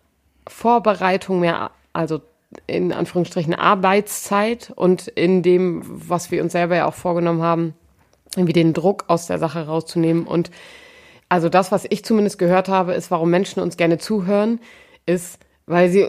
Vorbereitung, 0.46 1.40
mehr, 1.40 1.72
also 1.92 2.20
in 2.66 2.92
Anführungsstrichen 2.92 3.54
Arbeitszeit 3.54 4.72
und 4.76 5.08
in 5.08 5.42
dem, 5.42 5.82
was 5.84 6.30
wir 6.30 6.42
uns 6.42 6.52
selber 6.52 6.76
ja 6.76 6.86
auch 6.86 6.94
vorgenommen 6.94 7.42
haben, 7.42 7.74
irgendwie 8.36 8.52
den 8.52 8.72
Druck 8.72 9.04
aus 9.08 9.26
der 9.26 9.38
Sache 9.38 9.66
rauszunehmen. 9.66 10.26
Und 10.26 10.50
also 11.28 11.48
das, 11.48 11.72
was 11.72 11.86
ich 11.88 12.04
zumindest 12.04 12.38
gehört 12.38 12.68
habe, 12.68 12.94
ist, 12.94 13.10
warum 13.10 13.30
Menschen 13.30 13.62
uns 13.62 13.76
gerne 13.76 13.98
zuhören, 13.98 14.60
ist, 15.06 15.38
weil 15.66 15.90
sie 15.90 16.08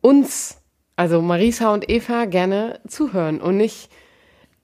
uns, 0.00 0.58
also 0.96 1.22
Marisa 1.22 1.72
und 1.72 1.90
Eva, 1.90 2.26
gerne 2.26 2.80
zuhören 2.88 3.40
und 3.40 3.56
nicht 3.56 3.90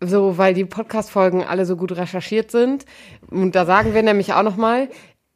so, 0.00 0.38
weil 0.38 0.54
die 0.54 0.64
Podcast-Folgen 0.64 1.42
alle 1.42 1.66
so 1.66 1.76
gut 1.76 1.96
recherchiert 1.96 2.50
sind. 2.50 2.84
Und 3.30 3.54
da 3.54 3.66
sagen 3.66 3.94
wir 3.94 4.02
nämlich 4.02 4.32
auch 4.32 4.42
nochmal, 4.42 4.88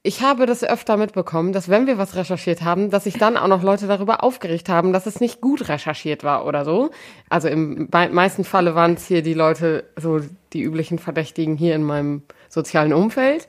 ich 0.04 0.20
habe 0.22 0.46
das 0.46 0.64
öfter 0.64 0.96
mitbekommen, 0.96 1.52
dass 1.52 1.68
wenn 1.68 1.86
wir 1.86 1.96
was 1.96 2.16
recherchiert 2.16 2.62
haben, 2.62 2.90
dass 2.90 3.04
sich 3.04 3.18
dann 3.18 3.36
auch 3.36 3.46
noch 3.46 3.62
Leute 3.62 3.86
darüber 3.86 4.24
aufgeregt 4.24 4.68
haben, 4.68 4.92
dass 4.92 5.06
es 5.06 5.20
nicht 5.20 5.40
gut 5.40 5.68
recherchiert 5.68 6.24
war 6.24 6.44
oder 6.44 6.64
so. 6.64 6.90
Also 7.28 7.48
im 7.48 7.88
me- 7.92 8.08
meisten 8.10 8.42
Falle 8.42 8.74
waren 8.74 8.94
es 8.94 9.06
hier 9.06 9.22
die 9.22 9.34
Leute, 9.34 9.84
so 9.96 10.20
die 10.52 10.62
üblichen 10.62 10.98
Verdächtigen 10.98 11.56
hier 11.56 11.76
in 11.76 11.84
meinem 11.84 12.22
sozialen 12.48 12.92
Umfeld. 12.92 13.46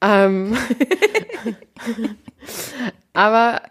Ähm, 0.00 0.56
aber 3.12 3.62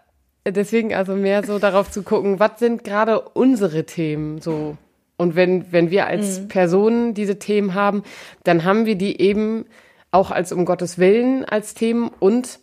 deswegen 0.45 0.93
also 0.93 1.15
mehr 1.15 1.45
so 1.45 1.59
darauf 1.59 1.91
zu 1.91 2.03
gucken, 2.03 2.39
was 2.41 2.59
sind 2.59 2.83
gerade 2.83 3.21
unsere 3.21 3.85
Themen 3.85 4.41
so. 4.41 4.75
Und 5.15 5.35
wenn, 5.35 5.71
wenn 5.71 5.91
wir 5.91 6.07
als 6.07 6.47
Personen 6.47 7.13
diese 7.13 7.37
Themen 7.37 7.75
haben, 7.75 8.01
dann 8.43 8.63
haben 8.63 8.85
wir 8.87 8.95
die 8.95 9.21
eben 9.21 9.65
auch 10.11 10.31
als 10.31 10.51
um 10.51 10.65
Gottes 10.65 10.97
Willen 10.97 11.45
als 11.45 11.73
Themen 11.73 12.09
und 12.19 12.59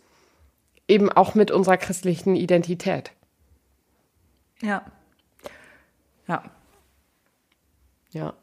eben 0.87 1.11
auch 1.11 1.35
mit 1.35 1.51
unserer 1.51 1.77
christlichen 1.77 2.35
Identität. 2.35 3.11
Ja. 4.61 4.83
Ja. 6.27 6.43
Ja. 8.11 8.33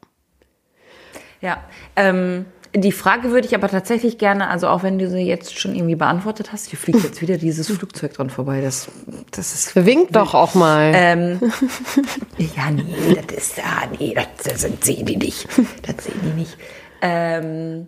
Ja. 1.41 1.63
Ähm, 1.95 2.45
die 2.75 2.91
Frage 2.91 3.31
würde 3.31 3.47
ich 3.47 3.55
aber 3.55 3.69
tatsächlich 3.69 4.17
gerne, 4.17 4.49
also 4.49 4.67
auch 4.67 4.83
wenn 4.83 4.99
du 4.99 5.09
sie 5.09 5.19
jetzt 5.19 5.57
schon 5.59 5.73
irgendwie 5.75 5.95
beantwortet 5.95 6.51
hast, 6.51 6.69
hier 6.69 6.77
fliegt 6.77 7.03
jetzt 7.03 7.21
wieder 7.21 7.37
dieses 7.37 7.67
Flugzeug 7.67 8.13
dran 8.13 8.29
vorbei. 8.29 8.61
Das, 8.61 8.89
das 9.31 9.53
ist. 9.53 9.75
Wink 9.75 10.11
doch 10.11 10.33
auch 10.33 10.53
mal. 10.53 10.91
Ähm, 10.93 11.39
ja, 12.37 12.71
nee, 12.71 13.17
das 13.27 13.37
ist, 13.37 13.57
ja, 13.57 13.83
nee, 13.97 14.13
das, 14.13 14.59
das 14.59 14.85
sehen 14.85 15.05
die 15.05 15.17
nicht. 15.17 15.47
Das 15.83 16.05
sehen 16.05 16.19
die 16.23 16.39
nicht. 16.39 16.57
Ähm, 17.01 17.87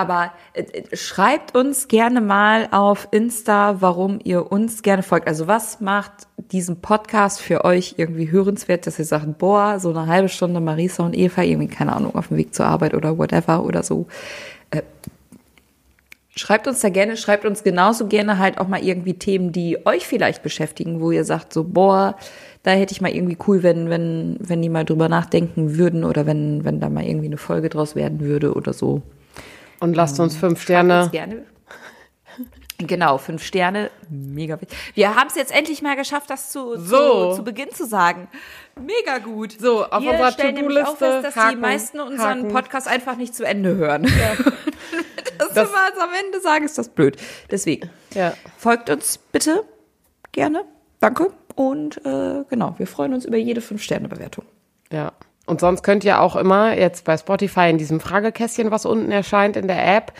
aber 0.00 0.32
äh, 0.54 0.62
äh, 0.62 0.96
schreibt 0.96 1.54
uns 1.54 1.88
gerne 1.88 2.20
mal 2.20 2.68
auf 2.70 3.08
Insta, 3.10 3.80
warum 3.80 4.18
ihr 4.24 4.50
uns 4.50 4.82
gerne 4.82 5.02
folgt. 5.02 5.28
Also 5.28 5.46
was 5.46 5.80
macht 5.80 6.12
diesen 6.50 6.80
Podcast 6.80 7.40
für 7.40 7.64
euch 7.64 7.96
irgendwie 7.98 8.30
hörenswert, 8.30 8.86
dass 8.86 8.98
ihr 8.98 9.04
sagt, 9.04 9.38
boah, 9.38 9.78
so 9.78 9.90
eine 9.90 10.06
halbe 10.06 10.28
Stunde 10.28 10.60
Marisa 10.60 11.04
und 11.04 11.16
Eva, 11.16 11.42
irgendwie, 11.42 11.68
keine 11.68 11.94
Ahnung, 11.94 12.14
auf 12.14 12.28
dem 12.28 12.38
Weg 12.38 12.54
zur 12.54 12.66
Arbeit 12.66 12.94
oder 12.94 13.18
whatever 13.18 13.62
oder 13.64 13.82
so. 13.82 14.06
Äh, 14.70 14.82
Schreibt 16.36 16.68
uns 16.68 16.80
da 16.80 16.88
gerne, 16.88 17.16
schreibt 17.18 17.44
uns 17.44 17.64
genauso 17.64 18.06
gerne 18.06 18.38
halt 18.38 18.58
auch 18.58 18.68
mal 18.68 18.82
irgendwie 18.82 19.14
Themen, 19.14 19.52
die 19.52 19.84
euch 19.84 20.06
vielleicht 20.06 20.42
beschäftigen, 20.42 21.00
wo 21.00 21.10
ihr 21.10 21.24
sagt 21.24 21.52
so, 21.52 21.64
boah, 21.64 22.16
da 22.62 22.70
hätte 22.70 22.92
ich 22.92 23.00
mal 23.00 23.10
irgendwie 23.10 23.36
cool, 23.46 23.62
wenn, 23.62 23.90
wenn, 23.90 24.36
wenn 24.38 24.62
die 24.62 24.68
mal 24.68 24.84
drüber 24.84 25.08
nachdenken 25.08 25.76
würden 25.76 26.04
oder 26.04 26.26
wenn, 26.26 26.64
wenn 26.64 26.78
da 26.80 26.88
mal 26.88 27.04
irgendwie 27.04 27.26
eine 27.26 27.36
Folge 27.36 27.68
draus 27.68 27.94
werden 27.94 28.20
würde 28.20 28.54
oder 28.54 28.72
so. 28.72 29.02
Und 29.80 29.94
lasst 29.94 30.20
uns 30.20 30.36
fünf 30.36 30.62
Schreibt 30.62 30.84
uns 30.84 31.08
Sterne. 31.08 31.08
gerne. 31.10 31.46
Genau, 32.78 33.18
fünf 33.18 33.42
Sterne, 33.44 33.90
mega 34.08 34.58
wichtig. 34.58 34.78
Wir 34.94 35.14
haben 35.14 35.26
es 35.28 35.34
jetzt 35.34 35.52
endlich 35.54 35.82
mal 35.82 35.96
geschafft, 35.96 36.30
das 36.30 36.50
zu, 36.50 36.78
So. 36.78 37.30
zu, 37.32 37.36
zu 37.36 37.44
Beginn 37.44 37.70
zu 37.72 37.84
sagen. 37.86 38.28
Mega 38.80 39.18
gut. 39.18 39.52
So, 39.60 39.84
auf 39.84 40.02
Wir 40.02 40.12
unserer 40.12 40.32
stellen 40.32 40.54
nämlich 40.54 40.78
auch 40.78 40.96
To-Do-Liste 40.96 41.22
fest, 41.22 41.24
dass 41.26 41.34
die 41.34 41.40
Haken, 41.40 41.60
meisten 41.60 42.00
unseren 42.00 42.38
Haken. 42.44 42.48
Podcast 42.48 42.88
einfach 42.88 43.16
nicht 43.16 43.34
zu 43.34 43.44
Ende 43.44 43.74
hören. 43.76 44.04
das, 45.38 45.48
Das- 45.52 45.68
wir 45.70 45.76
mal 45.76 45.92
am 46.02 46.10
Ende 46.24 46.40
sagen, 46.40 46.64
ist 46.64 46.78
das 46.78 46.88
blöd. 46.88 47.18
Deswegen. 47.50 47.90
Ja. 48.14 48.32
Folgt 48.56 48.88
uns 48.88 49.18
bitte 49.18 49.62
gerne. 50.32 50.64
Danke. 51.00 51.32
Und 51.56 51.98
äh, 52.06 52.44
genau, 52.48 52.74
wir 52.78 52.86
freuen 52.86 53.12
uns 53.12 53.26
über 53.26 53.36
jede 53.36 53.60
Fünf-Sterne-Bewertung. 53.60 54.46
Ja. 54.90 55.12
Und 55.50 55.60
sonst 55.60 55.82
könnt 55.82 56.04
ihr 56.04 56.20
auch 56.20 56.36
immer 56.36 56.76
jetzt 56.78 57.04
bei 57.04 57.16
Spotify 57.16 57.68
in 57.70 57.76
diesem 57.76 57.98
Fragekästchen, 57.98 58.70
was 58.70 58.86
unten 58.86 59.10
erscheint 59.10 59.56
in 59.56 59.66
der 59.66 59.96
App, 59.96 60.12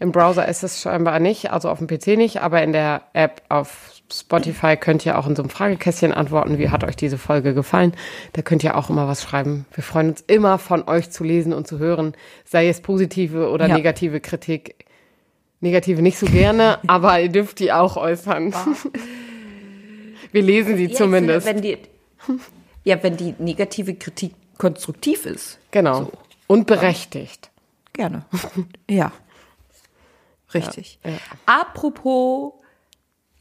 im 0.00 0.10
Browser 0.12 0.48
ist 0.48 0.62
es 0.62 0.80
scheinbar 0.80 1.20
nicht, 1.20 1.52
also 1.52 1.68
auf 1.68 1.78
dem 1.78 1.86
PC 1.86 2.16
nicht, 2.16 2.40
aber 2.40 2.62
in 2.62 2.72
der 2.72 3.02
App 3.12 3.42
auf 3.48 3.92
Spotify 4.12 4.76
könnt 4.76 5.06
ihr 5.06 5.18
auch 5.18 5.26
in 5.26 5.36
so 5.36 5.42
einem 5.42 5.50
Fragekästchen 5.50 6.12
antworten, 6.12 6.58
wie 6.58 6.70
hat 6.70 6.84
euch 6.84 6.96
diese 6.96 7.18
Folge 7.18 7.54
gefallen. 7.54 7.92
Da 8.32 8.42
könnt 8.42 8.64
ihr 8.64 8.76
auch 8.76 8.90
immer 8.90 9.06
was 9.06 9.22
schreiben. 9.22 9.66
Wir 9.72 9.84
freuen 9.84 10.10
uns 10.10 10.22
immer 10.26 10.58
von 10.58 10.88
euch 10.88 11.10
zu 11.10 11.24
lesen 11.24 11.52
und 11.52 11.66
zu 11.66 11.78
hören, 11.78 12.14
sei 12.44 12.68
es 12.68 12.80
positive 12.80 13.48
oder 13.50 13.68
Ja. 13.68 13.76
negative 13.76 14.20
Kritik. 14.20 14.86
Negative 15.60 16.02
nicht 16.02 16.18
so 16.18 16.26
gerne, 16.26 16.78
aber 16.86 17.20
ihr 17.20 17.28
dürft 17.28 17.60
die 17.60 17.72
auch 17.72 17.96
äußern. 17.96 18.52
Wir 20.32 20.42
lesen 20.42 20.76
sie 20.76 20.90
zumindest. 20.90 21.46
Wenn 21.46 21.62
die, 21.62 21.78
ja, 22.84 23.00
wenn 23.02 23.16
die 23.16 23.34
negative 23.38 23.94
Kritik 23.94 24.32
konstruktiv 24.58 25.26
ist. 25.26 25.58
genau. 25.70 26.10
Und 26.46 26.66
berechtigt. 26.66 27.50
Gerne. 27.92 28.24
ja. 28.90 29.12
Richtig. 30.52 30.98
Ja, 31.04 31.10
ja. 31.12 31.16
Apropos 31.46 32.52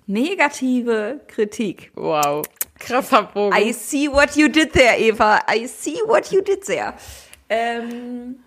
negative 0.07 1.19
Kritik. 1.27 1.91
Wow. 1.95 2.45
Krasser 2.79 3.23
Bogen. 3.23 3.55
I 3.55 3.73
see 3.73 4.07
what 4.09 4.35
you 4.35 4.47
did 4.47 4.73
there, 4.73 4.97
Eva. 4.97 5.39
I 5.53 5.67
see 5.67 5.99
what 6.07 6.31
you 6.31 6.41
did 6.41 6.65
there. 6.65 6.93
Ähm, 7.49 8.37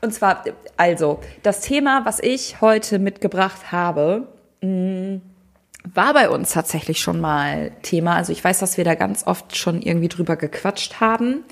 und 0.00 0.12
zwar, 0.12 0.44
also, 0.76 1.20
das 1.42 1.60
Thema, 1.60 2.04
was 2.04 2.18
ich 2.20 2.60
heute 2.60 2.98
mitgebracht 2.98 3.72
habe, 3.72 4.28
mh, 4.62 5.20
war 5.92 6.14
bei 6.14 6.30
uns 6.30 6.52
tatsächlich 6.52 7.00
schon 7.00 7.20
mal 7.20 7.72
Thema. 7.82 8.16
Also 8.16 8.32
ich 8.32 8.42
weiß, 8.42 8.58
dass 8.58 8.76
wir 8.78 8.84
da 8.84 8.94
ganz 8.94 9.26
oft 9.26 9.56
schon 9.56 9.82
irgendwie 9.82 10.08
drüber 10.08 10.36
gequatscht 10.36 11.00
haben. 11.00 11.44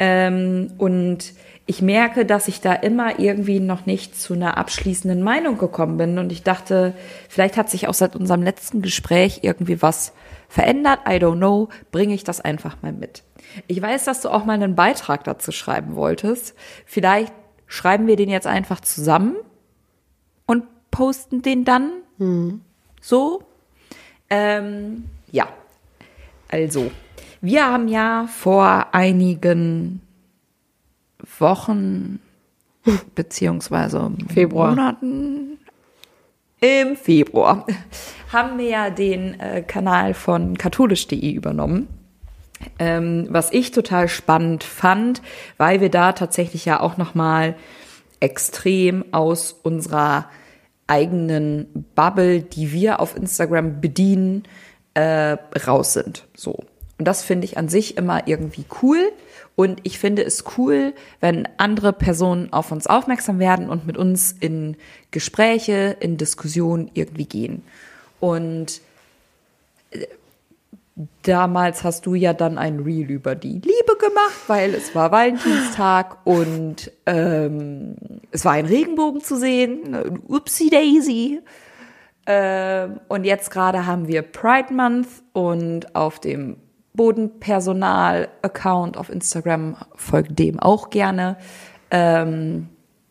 Ähm, 0.00 0.72
und 0.78 1.34
ich 1.66 1.82
merke, 1.82 2.26
dass 2.26 2.48
ich 2.48 2.60
da 2.60 2.72
immer 2.72 3.20
irgendwie 3.20 3.60
noch 3.60 3.86
nicht 3.86 4.20
zu 4.20 4.34
einer 4.34 4.56
abschließenden 4.56 5.22
Meinung 5.22 5.58
gekommen 5.58 5.98
bin. 5.98 6.18
Und 6.18 6.32
ich 6.32 6.42
dachte, 6.42 6.94
vielleicht 7.28 7.56
hat 7.56 7.70
sich 7.70 7.86
auch 7.86 7.94
seit 7.94 8.16
unserem 8.16 8.42
letzten 8.42 8.82
Gespräch 8.82 9.40
irgendwie 9.42 9.80
was 9.80 10.12
verändert. 10.48 11.00
I 11.06 11.12
don't 11.12 11.36
know. 11.36 11.68
Bringe 11.92 12.14
ich 12.14 12.24
das 12.24 12.40
einfach 12.40 12.82
mal 12.82 12.92
mit. 12.92 13.22
Ich 13.68 13.80
weiß, 13.80 14.04
dass 14.04 14.22
du 14.22 14.30
auch 14.30 14.44
mal 14.44 14.54
einen 14.54 14.74
Beitrag 14.74 15.22
dazu 15.22 15.52
schreiben 15.52 15.94
wolltest. 15.94 16.54
Vielleicht 16.86 17.32
schreiben 17.66 18.06
wir 18.06 18.16
den 18.16 18.30
jetzt 18.30 18.46
einfach 18.46 18.80
zusammen 18.80 19.36
und 20.46 20.64
posten 20.90 21.42
den 21.42 21.64
dann. 21.64 21.92
Hm. 22.18 22.62
So. 23.00 23.42
Ähm, 24.30 25.04
ja. 25.30 25.48
Also, 26.48 26.90
wir 27.40 27.66
haben 27.66 27.88
ja 27.88 28.26
vor 28.28 28.88
einigen 28.92 30.00
Wochen 31.38 32.20
beziehungsweise 33.14 34.12
Februar. 34.32 34.70
Monaten 34.70 35.58
im 36.60 36.96
Februar 36.96 37.66
haben 38.32 38.58
wir 38.58 38.68
ja 38.68 38.90
den 38.90 39.40
äh, 39.40 39.62
Kanal 39.62 40.14
von 40.14 40.58
katholisch.de 40.58 41.32
übernommen. 41.32 41.88
Ähm, 42.78 43.26
was 43.30 43.52
ich 43.52 43.70
total 43.70 44.08
spannend 44.08 44.64
fand, 44.64 45.22
weil 45.56 45.80
wir 45.80 45.88
da 45.88 46.12
tatsächlich 46.12 46.66
ja 46.66 46.80
auch 46.80 46.98
noch 46.98 47.14
mal 47.14 47.56
extrem 48.20 49.02
aus 49.12 49.52
unserer 49.62 50.26
eigenen 50.86 51.86
Bubble, 51.94 52.42
die 52.42 52.72
wir 52.72 53.00
auf 53.00 53.16
Instagram 53.16 53.80
bedienen, 53.80 54.42
äh, 54.92 55.38
raus 55.66 55.94
sind. 55.94 56.26
So. 56.36 56.58
Und 57.00 57.06
das 57.06 57.22
finde 57.22 57.46
ich 57.46 57.56
an 57.56 57.70
sich 57.70 57.96
immer 57.96 58.28
irgendwie 58.28 58.66
cool. 58.82 59.10
Und 59.56 59.80
ich 59.84 59.98
finde 59.98 60.22
es 60.22 60.44
cool, 60.58 60.92
wenn 61.20 61.48
andere 61.56 61.94
Personen 61.94 62.52
auf 62.52 62.72
uns 62.72 62.86
aufmerksam 62.86 63.38
werden 63.38 63.70
und 63.70 63.86
mit 63.86 63.96
uns 63.96 64.36
in 64.38 64.76
Gespräche, 65.10 65.96
in 65.98 66.18
Diskussionen 66.18 66.90
irgendwie 66.92 67.24
gehen. 67.24 67.62
Und 68.20 68.82
äh, 69.92 70.08
damals 71.22 71.84
hast 71.84 72.04
du 72.04 72.14
ja 72.14 72.34
dann 72.34 72.58
ein 72.58 72.80
Reel 72.80 73.10
über 73.10 73.34
die 73.34 73.54
Liebe 73.54 73.96
gemacht, 73.98 74.42
weil 74.46 74.74
es 74.74 74.94
war 74.94 75.10
Valentinstag 75.10 76.18
und 76.26 76.92
ähm, 77.06 77.96
es 78.30 78.44
war 78.44 78.52
ein 78.52 78.66
Regenbogen 78.66 79.22
zu 79.22 79.36
sehen. 79.36 80.20
Upsi 80.28 80.68
Daisy. 80.68 81.40
Ähm, 82.26 83.00
und 83.08 83.24
jetzt 83.24 83.50
gerade 83.50 83.86
haben 83.86 84.06
wir 84.06 84.20
Pride 84.20 84.74
Month 84.74 85.08
und 85.32 85.96
auf 85.96 86.20
dem 86.20 86.58
Bodenpersonal-Account 86.94 88.96
auf 88.96 89.10
Instagram, 89.10 89.76
folgt 89.94 90.38
dem 90.38 90.58
auch 90.58 90.90
gerne. 90.90 91.36
Ähm, 91.90 92.68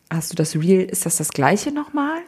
hast 0.10 0.32
du 0.32 0.36
das 0.36 0.56
Real, 0.56 0.84
ist 0.84 1.06
das 1.06 1.18
das 1.18 1.32
gleiche 1.32 1.72
nochmal? 1.72 2.20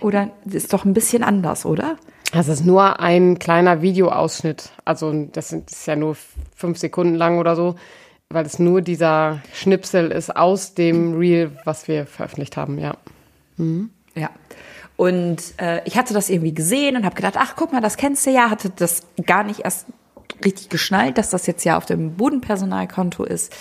Oder 0.00 0.30
ist 0.44 0.72
doch 0.72 0.84
ein 0.84 0.94
bisschen 0.94 1.22
anders, 1.22 1.64
oder? 1.64 1.96
Das 2.32 2.48
ist 2.48 2.64
nur 2.64 3.00
ein 3.00 3.38
kleiner 3.38 3.82
Videoausschnitt. 3.82 4.70
Also 4.84 5.26
das 5.32 5.52
ist 5.52 5.86
ja 5.86 5.96
nur 5.96 6.16
fünf 6.54 6.78
Sekunden 6.78 7.14
lang 7.14 7.38
oder 7.38 7.54
so, 7.54 7.76
weil 8.30 8.44
es 8.44 8.58
nur 8.58 8.82
dieser 8.82 9.40
Schnipsel 9.52 10.10
ist 10.10 10.36
aus 10.36 10.74
dem 10.74 11.16
Reel, 11.16 11.52
was 11.64 11.88
wir 11.88 12.06
veröffentlicht 12.06 12.56
haben, 12.56 12.78
ja. 12.78 12.96
Mhm. 13.56 13.90
Ja. 14.14 14.30
Und 14.96 15.54
äh, 15.58 15.82
ich 15.84 15.96
hatte 15.96 16.14
das 16.14 16.30
irgendwie 16.30 16.54
gesehen 16.54 16.96
und 16.96 17.04
habe 17.04 17.14
gedacht, 17.14 17.34
ach 17.36 17.54
guck 17.54 17.72
mal, 17.72 17.82
das 17.82 17.96
kennst 17.96 18.26
du 18.26 18.30
ja, 18.30 18.50
hatte 18.50 18.70
das 18.70 19.02
gar 19.26 19.44
nicht 19.44 19.60
erst 19.60 19.86
richtig 20.44 20.68
geschnallt, 20.68 21.18
dass 21.18 21.30
das 21.30 21.46
jetzt 21.46 21.64
ja 21.64 21.76
auf 21.76 21.86
dem 21.86 22.16
Bodenpersonalkonto 22.16 23.24
ist. 23.24 23.54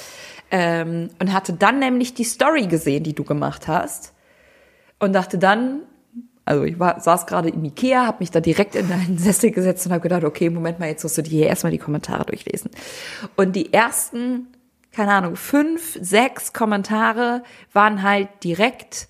Ähm, 0.52 1.10
und 1.20 1.34
hatte 1.34 1.54
dann 1.54 1.80
nämlich 1.80 2.14
die 2.14 2.24
Story 2.24 2.68
gesehen, 2.68 3.04
die 3.04 3.14
du 3.14 3.24
gemacht 3.24 3.68
hast. 3.68 4.14
Und 5.00 5.14
dachte 5.14 5.38
dann, 5.38 5.82
also 6.46 6.64
ich 6.64 6.80
war, 6.80 7.00
saß 7.00 7.26
gerade 7.26 7.50
im 7.50 7.64
Ikea, 7.66 8.06
habe 8.06 8.18
mich 8.20 8.32
da 8.32 8.40
direkt 8.40 8.76
in 8.76 8.88
deinen 8.88 9.18
Sessel 9.18 9.52
gesetzt 9.52 9.86
und 9.86 9.92
habe 9.92 10.02
gedacht, 10.02 10.24
okay, 10.24 10.50
Moment 10.50 10.80
mal, 10.80 10.88
jetzt 10.88 11.04
musst 11.04 11.18
du 11.18 11.24
dir 11.24 11.40
hier 11.40 11.48
erstmal 11.48 11.72
die 11.72 11.80
Kommentare 11.80 12.26
durchlesen. 12.26 12.70
Und 13.36 13.56
die 13.56 13.74
ersten, 13.74 14.48
keine 14.92 15.12
Ahnung, 15.14 15.36
fünf, 15.36 15.98
sechs 16.00 16.54
Kommentare 16.54 17.44
waren 17.74 18.04
halt 18.04 18.30
direkt 18.44 19.08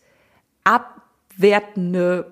abwertende 0.63 2.31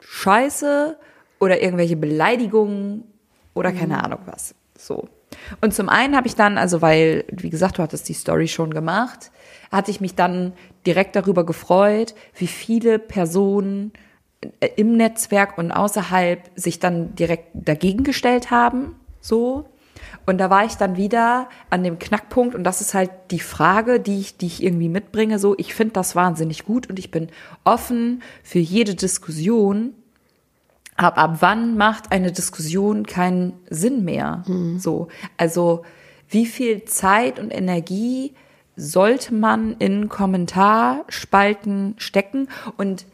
Scheiße 0.00 0.98
oder 1.38 1.62
irgendwelche 1.62 1.96
Beleidigungen 1.96 3.04
oder 3.54 3.72
keine 3.72 3.94
mhm. 3.94 4.00
Ahnung 4.00 4.20
was. 4.26 4.54
So. 4.78 5.08
Und 5.60 5.74
zum 5.74 5.88
einen 5.88 6.16
habe 6.16 6.26
ich 6.26 6.34
dann, 6.34 6.58
also 6.58 6.82
weil, 6.82 7.24
wie 7.30 7.50
gesagt, 7.50 7.78
du 7.78 7.82
hattest 7.82 8.08
die 8.08 8.14
Story 8.14 8.48
schon 8.48 8.72
gemacht, 8.72 9.30
hatte 9.70 9.90
ich 9.90 10.00
mich 10.00 10.14
dann 10.14 10.52
direkt 10.86 11.16
darüber 11.16 11.44
gefreut, 11.44 12.14
wie 12.36 12.46
viele 12.46 12.98
Personen 12.98 13.92
äh, 14.60 14.68
im 14.76 14.96
Netzwerk 14.96 15.58
und 15.58 15.72
außerhalb 15.72 16.50
sich 16.56 16.78
dann 16.78 17.14
direkt 17.14 17.48
dagegen 17.54 18.04
gestellt 18.04 18.50
haben, 18.50 18.96
so. 19.20 19.66
Und 20.26 20.38
da 20.38 20.50
war 20.50 20.64
ich 20.64 20.74
dann 20.74 20.96
wieder 20.96 21.48
an 21.70 21.82
dem 21.82 21.98
Knackpunkt 21.98 22.54
und 22.54 22.64
das 22.64 22.80
ist 22.80 22.94
halt 22.94 23.10
die 23.30 23.40
Frage, 23.40 23.98
die 23.98 24.20
ich, 24.20 24.36
die 24.36 24.46
ich 24.46 24.62
irgendwie 24.62 24.88
mitbringe, 24.88 25.38
so, 25.38 25.56
ich 25.58 25.74
finde 25.74 25.94
das 25.94 26.14
wahnsinnig 26.14 26.64
gut 26.64 26.88
und 26.88 26.98
ich 26.98 27.10
bin 27.10 27.28
offen 27.64 28.22
für 28.44 28.60
jede 28.60 28.94
Diskussion, 28.94 29.94
ab, 30.96 31.18
ab 31.18 31.36
wann 31.40 31.76
macht 31.76 32.12
eine 32.12 32.32
Diskussion 32.32 33.06
keinen 33.06 33.54
Sinn 33.70 34.04
mehr? 34.04 34.42
Mhm. 34.46 34.78
So, 34.78 35.08
also 35.36 35.82
wie 36.28 36.46
viel 36.46 36.84
Zeit 36.84 37.38
und 37.38 37.50
Energie 37.50 38.34
sollte 38.76 39.34
man 39.34 39.76
in 39.78 40.08
Kommentarspalten 40.08 41.94
stecken? 41.98 42.48
Und 42.76 43.06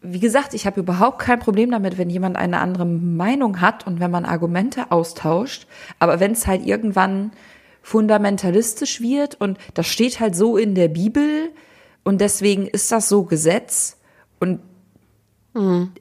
wie 0.00 0.20
gesagt, 0.20 0.54
ich 0.54 0.66
habe 0.66 0.80
überhaupt 0.80 1.20
kein 1.20 1.38
Problem 1.38 1.70
damit, 1.70 1.98
wenn 1.98 2.10
jemand 2.10 2.36
eine 2.36 2.60
andere 2.60 2.86
Meinung 2.86 3.60
hat 3.60 3.86
und 3.86 4.00
wenn 4.00 4.10
man 4.10 4.24
Argumente 4.24 4.90
austauscht. 4.90 5.66
Aber 5.98 6.20
wenn 6.20 6.32
es 6.32 6.46
halt 6.46 6.64
irgendwann 6.64 7.32
fundamentalistisch 7.82 9.00
wird 9.00 9.40
und 9.40 9.58
das 9.74 9.86
steht 9.86 10.20
halt 10.20 10.36
so 10.36 10.56
in 10.56 10.74
der 10.74 10.88
Bibel 10.88 11.50
und 12.04 12.20
deswegen 12.20 12.66
ist 12.66 12.92
das 12.92 13.08
so 13.08 13.24
Gesetz 13.24 13.96
und 14.40 14.60
mhm 15.54 15.92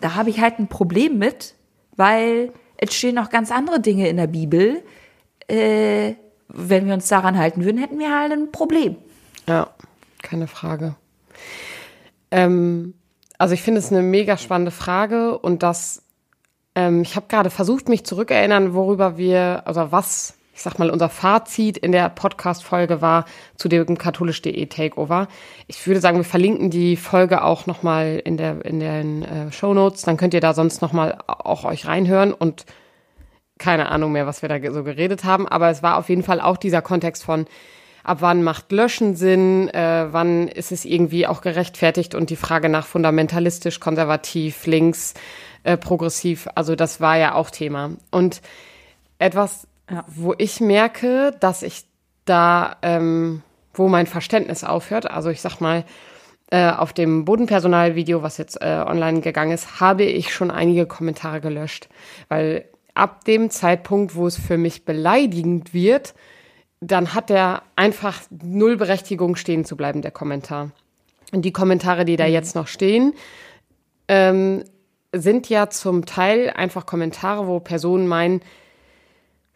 da 0.00 0.14
habe 0.14 0.30
ich 0.30 0.40
halt 0.40 0.58
ein 0.58 0.68
Problem 0.68 1.18
mit, 1.18 1.54
weil 1.96 2.52
es 2.76 2.94
stehen 2.94 3.14
noch 3.14 3.30
ganz 3.30 3.50
andere 3.50 3.80
Dinge 3.80 4.08
in 4.08 4.16
der 4.16 4.26
Bibel. 4.26 4.82
Äh, 5.48 6.14
wenn 6.48 6.86
wir 6.86 6.94
uns 6.94 7.08
daran 7.08 7.36
halten 7.38 7.64
würden, 7.64 7.78
hätten 7.78 7.98
wir 7.98 8.16
halt 8.16 8.32
ein 8.32 8.52
Problem. 8.52 8.96
Ja, 9.48 9.68
keine 10.22 10.46
Frage. 10.46 10.94
Ähm, 12.30 12.94
also 13.38 13.54
ich 13.54 13.62
finde 13.62 13.80
es 13.80 13.92
eine 13.92 14.02
mega 14.02 14.36
spannende 14.36 14.70
Frage 14.70 15.38
und 15.38 15.62
das, 15.62 16.02
ähm, 16.74 17.02
ich 17.02 17.16
habe 17.16 17.26
gerade 17.28 17.50
versucht, 17.50 17.88
mich 17.88 18.04
zurückerinnern, 18.04 18.74
worüber 18.74 19.18
wir, 19.18 19.62
also 19.66 19.92
was 19.92 20.34
ich 20.56 20.62
sag 20.62 20.78
mal, 20.78 20.88
unser 20.88 21.10
Fazit 21.10 21.76
in 21.76 21.92
der 21.92 22.08
Podcast-Folge 22.08 23.02
war 23.02 23.26
zu 23.56 23.68
dem 23.68 23.98
katholisch.de 23.98 24.64
Takeover. 24.66 25.28
Ich 25.66 25.86
würde 25.86 26.00
sagen, 26.00 26.16
wir 26.16 26.24
verlinken 26.24 26.70
die 26.70 26.96
Folge 26.96 27.44
auch 27.44 27.66
nochmal 27.66 28.22
in, 28.24 28.38
der, 28.38 28.64
in 28.64 28.80
den 28.80 29.22
äh, 29.22 29.52
Show 29.52 29.74
Notes. 29.74 30.02
Dann 30.02 30.16
könnt 30.16 30.32
ihr 30.32 30.40
da 30.40 30.54
sonst 30.54 30.80
nochmal 30.80 31.18
auch 31.26 31.66
euch 31.66 31.86
reinhören 31.86 32.32
und 32.32 32.64
keine 33.58 33.90
Ahnung 33.90 34.12
mehr, 34.12 34.26
was 34.26 34.40
wir 34.40 34.48
da 34.48 34.58
so 34.72 34.82
geredet 34.82 35.24
haben. 35.24 35.46
Aber 35.46 35.68
es 35.68 35.82
war 35.82 35.98
auf 35.98 36.08
jeden 36.08 36.22
Fall 36.22 36.40
auch 36.40 36.56
dieser 36.56 36.80
Kontext 36.80 37.22
von, 37.22 37.44
ab 38.02 38.18
wann 38.20 38.42
macht 38.42 38.72
Löschen 38.72 39.14
Sinn, 39.14 39.68
äh, 39.68 40.06
wann 40.10 40.48
ist 40.48 40.72
es 40.72 40.86
irgendwie 40.86 41.26
auch 41.26 41.42
gerechtfertigt 41.42 42.14
und 42.14 42.30
die 42.30 42.36
Frage 42.36 42.70
nach 42.70 42.86
fundamentalistisch, 42.86 43.78
konservativ, 43.78 44.64
links, 44.64 45.12
äh, 45.64 45.76
progressiv. 45.76 46.48
Also 46.54 46.76
das 46.76 47.02
war 47.02 47.18
ja 47.18 47.34
auch 47.34 47.50
Thema. 47.50 47.90
Und 48.10 48.40
etwas, 49.18 49.66
ja. 49.90 50.04
wo 50.06 50.34
ich 50.38 50.60
merke, 50.60 51.34
dass 51.40 51.62
ich 51.62 51.84
da, 52.24 52.76
ähm, 52.82 53.42
wo 53.74 53.88
mein 53.88 54.06
Verständnis 54.06 54.64
aufhört, 54.64 55.10
also 55.10 55.30
ich 55.30 55.40
sag 55.40 55.60
mal, 55.60 55.84
äh, 56.50 56.70
auf 56.70 56.92
dem 56.92 57.24
Bodenpersonal-Video, 57.24 58.22
was 58.22 58.38
jetzt 58.38 58.60
äh, 58.60 58.84
online 58.86 59.20
gegangen 59.20 59.52
ist, 59.52 59.80
habe 59.80 60.04
ich 60.04 60.32
schon 60.32 60.50
einige 60.50 60.86
Kommentare 60.86 61.40
gelöscht, 61.40 61.88
weil 62.28 62.66
ab 62.94 63.24
dem 63.24 63.50
Zeitpunkt, 63.50 64.14
wo 64.14 64.26
es 64.26 64.38
für 64.38 64.56
mich 64.56 64.84
beleidigend 64.84 65.74
wird, 65.74 66.14
dann 66.80 67.14
hat 67.14 67.30
der 67.30 67.62
einfach 67.74 68.20
null 68.30 68.76
Berechtigung 68.76 69.36
stehen 69.36 69.64
zu 69.64 69.76
bleiben, 69.76 70.02
der 70.02 70.10
Kommentar. 70.10 70.70
Und 71.32 71.44
die 71.44 71.52
Kommentare, 71.52 72.04
die 72.04 72.16
da 72.16 72.26
mhm. 72.26 72.32
jetzt 72.32 72.54
noch 72.54 72.68
stehen, 72.68 73.14
ähm, 74.08 74.64
sind 75.12 75.48
ja 75.48 75.70
zum 75.70 76.06
Teil 76.06 76.50
einfach 76.50 76.86
Kommentare, 76.86 77.46
wo 77.46 77.60
Personen 77.60 78.06
meinen, 78.06 78.40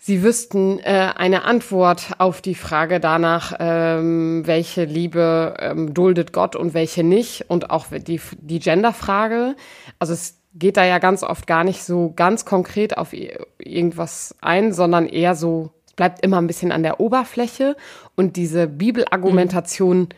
Sie 0.02 0.22
wüssten 0.22 0.78
äh, 0.78 1.12
eine 1.14 1.44
Antwort 1.44 2.12
auf 2.16 2.40
die 2.40 2.54
Frage 2.54 3.00
danach, 3.00 3.52
ähm, 3.60 4.46
welche 4.46 4.84
Liebe 4.84 5.54
ähm, 5.58 5.92
duldet 5.92 6.32
Gott 6.32 6.56
und 6.56 6.72
welche 6.72 7.04
nicht 7.04 7.50
und 7.50 7.68
auch 7.68 7.88
die, 7.92 8.18
die 8.40 8.60
Genderfrage. 8.60 9.56
Also 9.98 10.14
es 10.14 10.40
geht 10.54 10.78
da 10.78 10.86
ja 10.86 11.00
ganz 11.00 11.22
oft 11.22 11.46
gar 11.46 11.64
nicht 11.64 11.84
so 11.84 12.14
ganz 12.16 12.46
konkret 12.46 12.96
auf 12.96 13.12
irgendwas 13.58 14.34
ein, 14.40 14.72
sondern 14.72 15.06
eher 15.06 15.34
so, 15.34 15.68
es 15.86 15.92
bleibt 15.92 16.24
immer 16.24 16.38
ein 16.38 16.46
bisschen 16.46 16.72
an 16.72 16.82
der 16.82 16.98
Oberfläche 16.98 17.76
und 18.16 18.36
diese 18.36 18.68
Bibelargumentation, 18.68 19.98
mhm. 19.98 20.08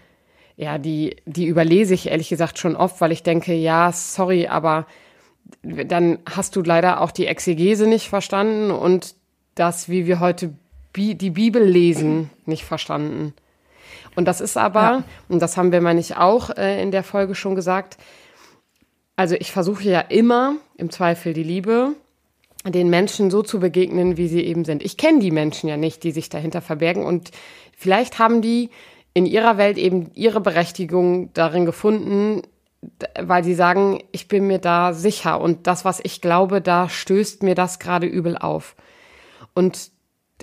ja, 0.55 0.79
die, 0.79 1.17
die 1.27 1.47
überlese 1.47 1.95
ich 1.95 2.09
ehrlich 2.09 2.29
gesagt 2.29 2.57
schon 2.61 2.77
oft, 2.77 3.01
weil 3.01 3.11
ich 3.11 3.25
denke, 3.25 3.53
ja, 3.53 3.91
sorry, 3.91 4.47
aber 4.47 4.87
dann 5.65 6.21
hast 6.31 6.55
du 6.55 6.63
leider 6.63 7.01
auch 7.01 7.11
die 7.11 7.27
Exegese 7.27 7.89
nicht 7.89 8.09
verstanden 8.09 8.71
und 8.71 9.17
das, 9.55 9.89
wie 9.89 10.07
wir 10.07 10.21
heute 10.21 10.55
Bi 10.93 11.15
die 11.15 11.31
Bibel 11.31 11.63
lesen, 11.63 12.31
nicht 12.45 12.65
verstanden. 12.65 13.35
Und 14.15 14.27
das 14.27 14.41
ist 14.41 14.57
aber, 14.57 14.81
ja. 14.81 15.05
und 15.29 15.41
das 15.41 15.57
haben 15.57 15.73
wir, 15.73 15.81
meine 15.81 16.01
ich, 16.01 16.17
auch 16.17 16.51
äh, 16.51 16.83
in 16.83 16.91
der 16.91 17.03
Folge 17.03 17.35
schon 17.35 17.55
gesagt, 17.55 17.97
also 19.17 19.35
ich 19.35 19.53
versuche 19.53 19.85
ja 19.85 20.01
immer, 20.01 20.57
im 20.77 20.91
Zweifel 20.91 21.33
die 21.33 21.43
Liebe, 21.43 21.95
den 22.65 22.91
Menschen 22.91 23.31
so 23.31 23.43
zu 23.43 23.59
begegnen, 23.59 24.17
wie 24.17 24.29
sie 24.29 24.43
eben 24.43 24.65
sind. 24.65 24.83
Ich 24.83 24.97
kenne 24.97 25.19
die 25.19 25.31
Menschen 25.31 25.69
ja 25.69 25.77
nicht, 25.77 26.05
die 26.05 26.13
sich 26.13 26.29
dahinter 26.29 26.61
verbergen 26.61 27.05
und 27.05 27.31
vielleicht 27.77 28.19
haben 28.19 28.43
die 28.43 28.71
in 29.15 29.27
ihrer 29.27 29.59
Welt 29.59 29.79
eben 29.79 30.11
ihre 30.15 30.41
Berechtigung 30.41 31.33
darin 31.35 31.67
gefunden, 31.67 32.43
weil 33.21 33.45
sie 33.45 33.55
sagen, 33.55 34.03
ich 34.13 34.29
bin 34.29 34.47
mir 34.47 34.59
da 34.59 34.93
sicher 34.93 35.41
und 35.41 35.67
das, 35.67 35.85
was 35.85 36.01
ich 36.03 36.21
glaube, 36.21 36.61
da 36.61 36.89
stößt 36.89 37.43
mir 37.43 37.55
das 37.55 37.79
gerade 37.79 38.07
übel 38.07 38.37
auf. 38.37 38.77
Und 39.55 39.91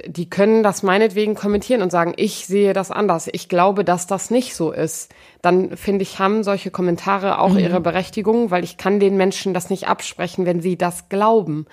die 0.06 0.30
können 0.30 0.64
das 0.64 0.84
meinetwegen 0.84 1.36
kommentieren 1.36 1.82
und 1.82 1.92
sagen, 1.92 2.14
ich 2.16 2.46
sehe 2.46 2.74
das 2.74 2.92
anders. 2.92 3.30
Ich 3.32 3.50
glaube, 3.50 3.84
dass 3.84 4.08
das 4.08 4.32
nicht 4.32 4.56
so 4.56 4.72
ist. 4.72 5.14
Dann 5.42 5.76
finde 5.76 6.04
ich, 6.04 6.20
haben 6.20 6.44
solche 6.44 6.72
Kommentare 6.72 7.40
auch 7.40 7.54
mhm. 7.54 7.60
ihre 7.60 7.82
Berechtigung, 7.82 8.52
weil 8.52 8.64
ich 8.64 8.78
kann 8.78 9.00
den 9.00 9.18
Menschen 9.18 9.54
das 9.54 9.70
nicht 9.70 9.88
absprechen, 9.88 10.46
wenn 10.46 10.62
sie 10.62 10.78
das 10.78 11.10
glauben. 11.10 11.66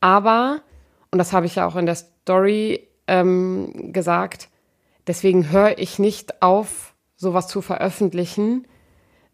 Aber, 0.00 0.62
und 1.10 1.18
das 1.18 1.32
habe 1.32 1.46
ich 1.46 1.56
ja 1.56 1.66
auch 1.66 1.76
in 1.76 1.86
der 1.86 1.94
Story 1.94 2.88
ähm, 3.06 3.92
gesagt, 3.92 4.48
deswegen 5.06 5.50
höre 5.50 5.78
ich 5.78 5.98
nicht 5.98 6.42
auf, 6.42 6.94
sowas 7.16 7.46
zu 7.48 7.62
veröffentlichen, 7.62 8.66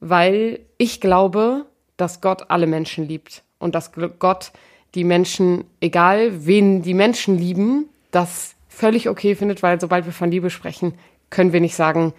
weil 0.00 0.60
ich 0.78 1.00
glaube, 1.00 1.66
dass 1.96 2.20
Gott 2.20 2.50
alle 2.50 2.66
Menschen 2.66 3.06
liebt 3.06 3.42
und 3.58 3.74
dass 3.74 3.92
Gott 4.18 4.52
die 4.94 5.04
Menschen, 5.04 5.64
egal 5.80 6.46
wen 6.46 6.82
die 6.82 6.94
Menschen 6.94 7.38
lieben, 7.38 7.88
das 8.10 8.54
völlig 8.68 9.08
okay 9.08 9.34
findet, 9.34 9.62
weil 9.62 9.80
sobald 9.80 10.06
wir 10.06 10.12
von 10.12 10.30
Liebe 10.30 10.50
sprechen, 10.50 10.94
können 11.28 11.52
wir 11.52 11.60
nicht 11.60 11.76
sagen, 11.76 12.12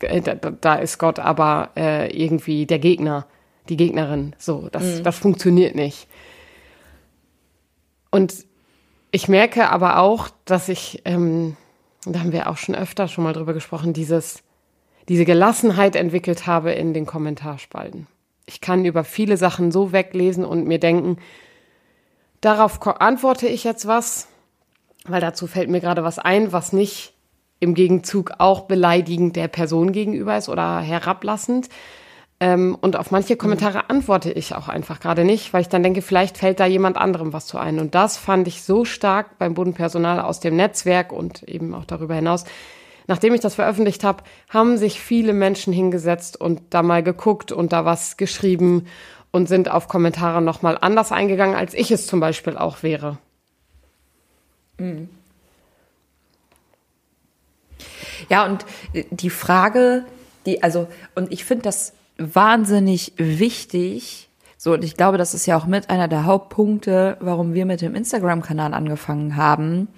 äh, 0.00 0.20
da, 0.20 0.34
da 0.34 0.74
ist 0.74 0.98
Gott 0.98 1.18
aber 1.18 1.70
äh, 1.76 2.14
irgendwie 2.16 2.66
der 2.66 2.78
Gegner, 2.78 3.26
die 3.68 3.76
Gegnerin. 3.76 4.34
So, 4.38 4.68
das, 4.70 4.82
mhm. 4.82 5.02
das 5.04 5.18
funktioniert 5.18 5.74
nicht. 5.74 6.08
Und 8.10 8.46
ich 9.10 9.28
merke 9.28 9.70
aber 9.70 9.98
auch, 9.98 10.28
dass 10.44 10.68
ich, 10.68 11.02
ähm, 11.04 11.56
da 12.04 12.20
haben 12.20 12.32
wir 12.32 12.50
auch 12.50 12.56
schon 12.56 12.74
öfter 12.74 13.08
schon 13.08 13.24
mal 13.24 13.32
drüber 13.32 13.54
gesprochen, 13.54 13.92
dieses, 13.92 14.42
diese 15.08 15.24
Gelassenheit 15.24 15.96
entwickelt 15.96 16.46
habe 16.46 16.72
in 16.72 16.92
den 16.92 17.06
Kommentarspalten. 17.06 18.06
Ich 18.46 18.60
kann 18.60 18.84
über 18.84 19.04
viele 19.04 19.36
Sachen 19.36 19.72
so 19.72 19.92
weglesen 19.92 20.44
und 20.44 20.66
mir 20.66 20.78
denken, 20.78 21.18
darauf 22.46 22.78
antworte 23.00 23.48
ich 23.48 23.64
jetzt 23.64 23.86
was, 23.86 24.28
weil 25.04 25.20
dazu 25.20 25.46
fällt 25.46 25.68
mir 25.68 25.80
gerade 25.80 26.04
was 26.04 26.18
ein, 26.18 26.52
was 26.52 26.72
nicht 26.72 27.12
im 27.58 27.74
Gegenzug 27.74 28.34
auch 28.38 28.62
beleidigend 28.62 29.34
der 29.34 29.48
Person 29.48 29.90
gegenüber 29.92 30.36
ist 30.36 30.48
oder 30.48 30.78
herablassend. 30.80 31.68
Ähm, 32.38 32.76
und 32.80 32.96
auf 32.96 33.10
manche 33.10 33.36
Kommentare 33.36 33.88
antworte 33.88 34.30
ich 34.30 34.54
auch 34.54 34.68
einfach 34.68 35.00
gerade 35.00 35.24
nicht, 35.24 35.52
weil 35.52 35.62
ich 35.62 35.68
dann 35.68 35.82
denke, 35.82 36.02
vielleicht 36.02 36.38
fällt 36.38 36.60
da 36.60 36.66
jemand 36.66 36.98
anderem 36.98 37.32
was 37.32 37.46
zu 37.46 37.58
ein. 37.58 37.80
Und 37.80 37.94
das 37.94 38.16
fand 38.16 38.46
ich 38.46 38.62
so 38.62 38.84
stark 38.84 39.38
beim 39.38 39.54
Bodenpersonal 39.54 40.20
aus 40.20 40.38
dem 40.38 40.54
Netzwerk 40.54 41.12
und 41.12 41.42
eben 41.44 41.74
auch 41.74 41.86
darüber 41.86 42.14
hinaus. 42.14 42.44
Nachdem 43.08 43.34
ich 43.34 43.40
das 43.40 43.54
veröffentlicht 43.54 44.04
habe, 44.04 44.22
haben 44.48 44.76
sich 44.76 45.00
viele 45.00 45.32
Menschen 45.32 45.72
hingesetzt 45.72 46.40
und 46.40 46.60
da 46.70 46.82
mal 46.82 47.02
geguckt 47.02 47.52
und 47.52 47.72
da 47.72 47.84
was 47.84 48.16
geschrieben 48.16 48.86
und 49.36 49.48
sind 49.48 49.70
auf 49.70 49.86
Kommentare 49.86 50.40
nochmal 50.40 50.78
anders 50.80 51.12
eingegangen, 51.12 51.54
als 51.54 51.74
ich 51.74 51.90
es 51.90 52.06
zum 52.06 52.20
Beispiel 52.20 52.56
auch 52.56 52.82
wäre. 52.82 53.18
Mhm. 54.78 55.10
Ja, 58.30 58.46
und 58.46 58.64
äh, 58.94 59.04
die 59.10 59.28
Frage, 59.28 60.06
die, 60.46 60.62
also, 60.62 60.88
und 61.14 61.30
ich 61.30 61.44
finde 61.44 61.64
das 61.64 61.92
wahnsinnig 62.16 63.12
wichtig, 63.18 64.30
so, 64.56 64.72
und 64.72 64.82
ich 64.82 64.96
glaube, 64.96 65.18
das 65.18 65.34
ist 65.34 65.44
ja 65.44 65.58
auch 65.58 65.66
mit 65.66 65.90
einer 65.90 66.08
der 66.08 66.24
Hauptpunkte, 66.24 67.18
warum 67.20 67.52
wir 67.52 67.66
mit 67.66 67.82
dem 67.82 67.94
Instagram-Kanal 67.94 68.72
angefangen 68.72 69.36
haben, 69.36 69.88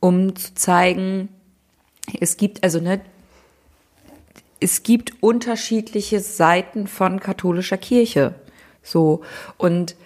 um 0.00 0.34
zu 0.34 0.54
zeigen, 0.54 1.28
es 2.20 2.38
gibt, 2.38 2.64
also, 2.64 2.80
ne, 2.80 3.02
es 4.60 4.82
gibt 4.82 5.22
unterschiedliche 5.22 6.20
Seiten 6.20 6.86
von 6.86 7.20
katholischer 7.20 7.76
Kirche. 7.76 8.34
So. 8.82 9.22
Und 9.56 9.96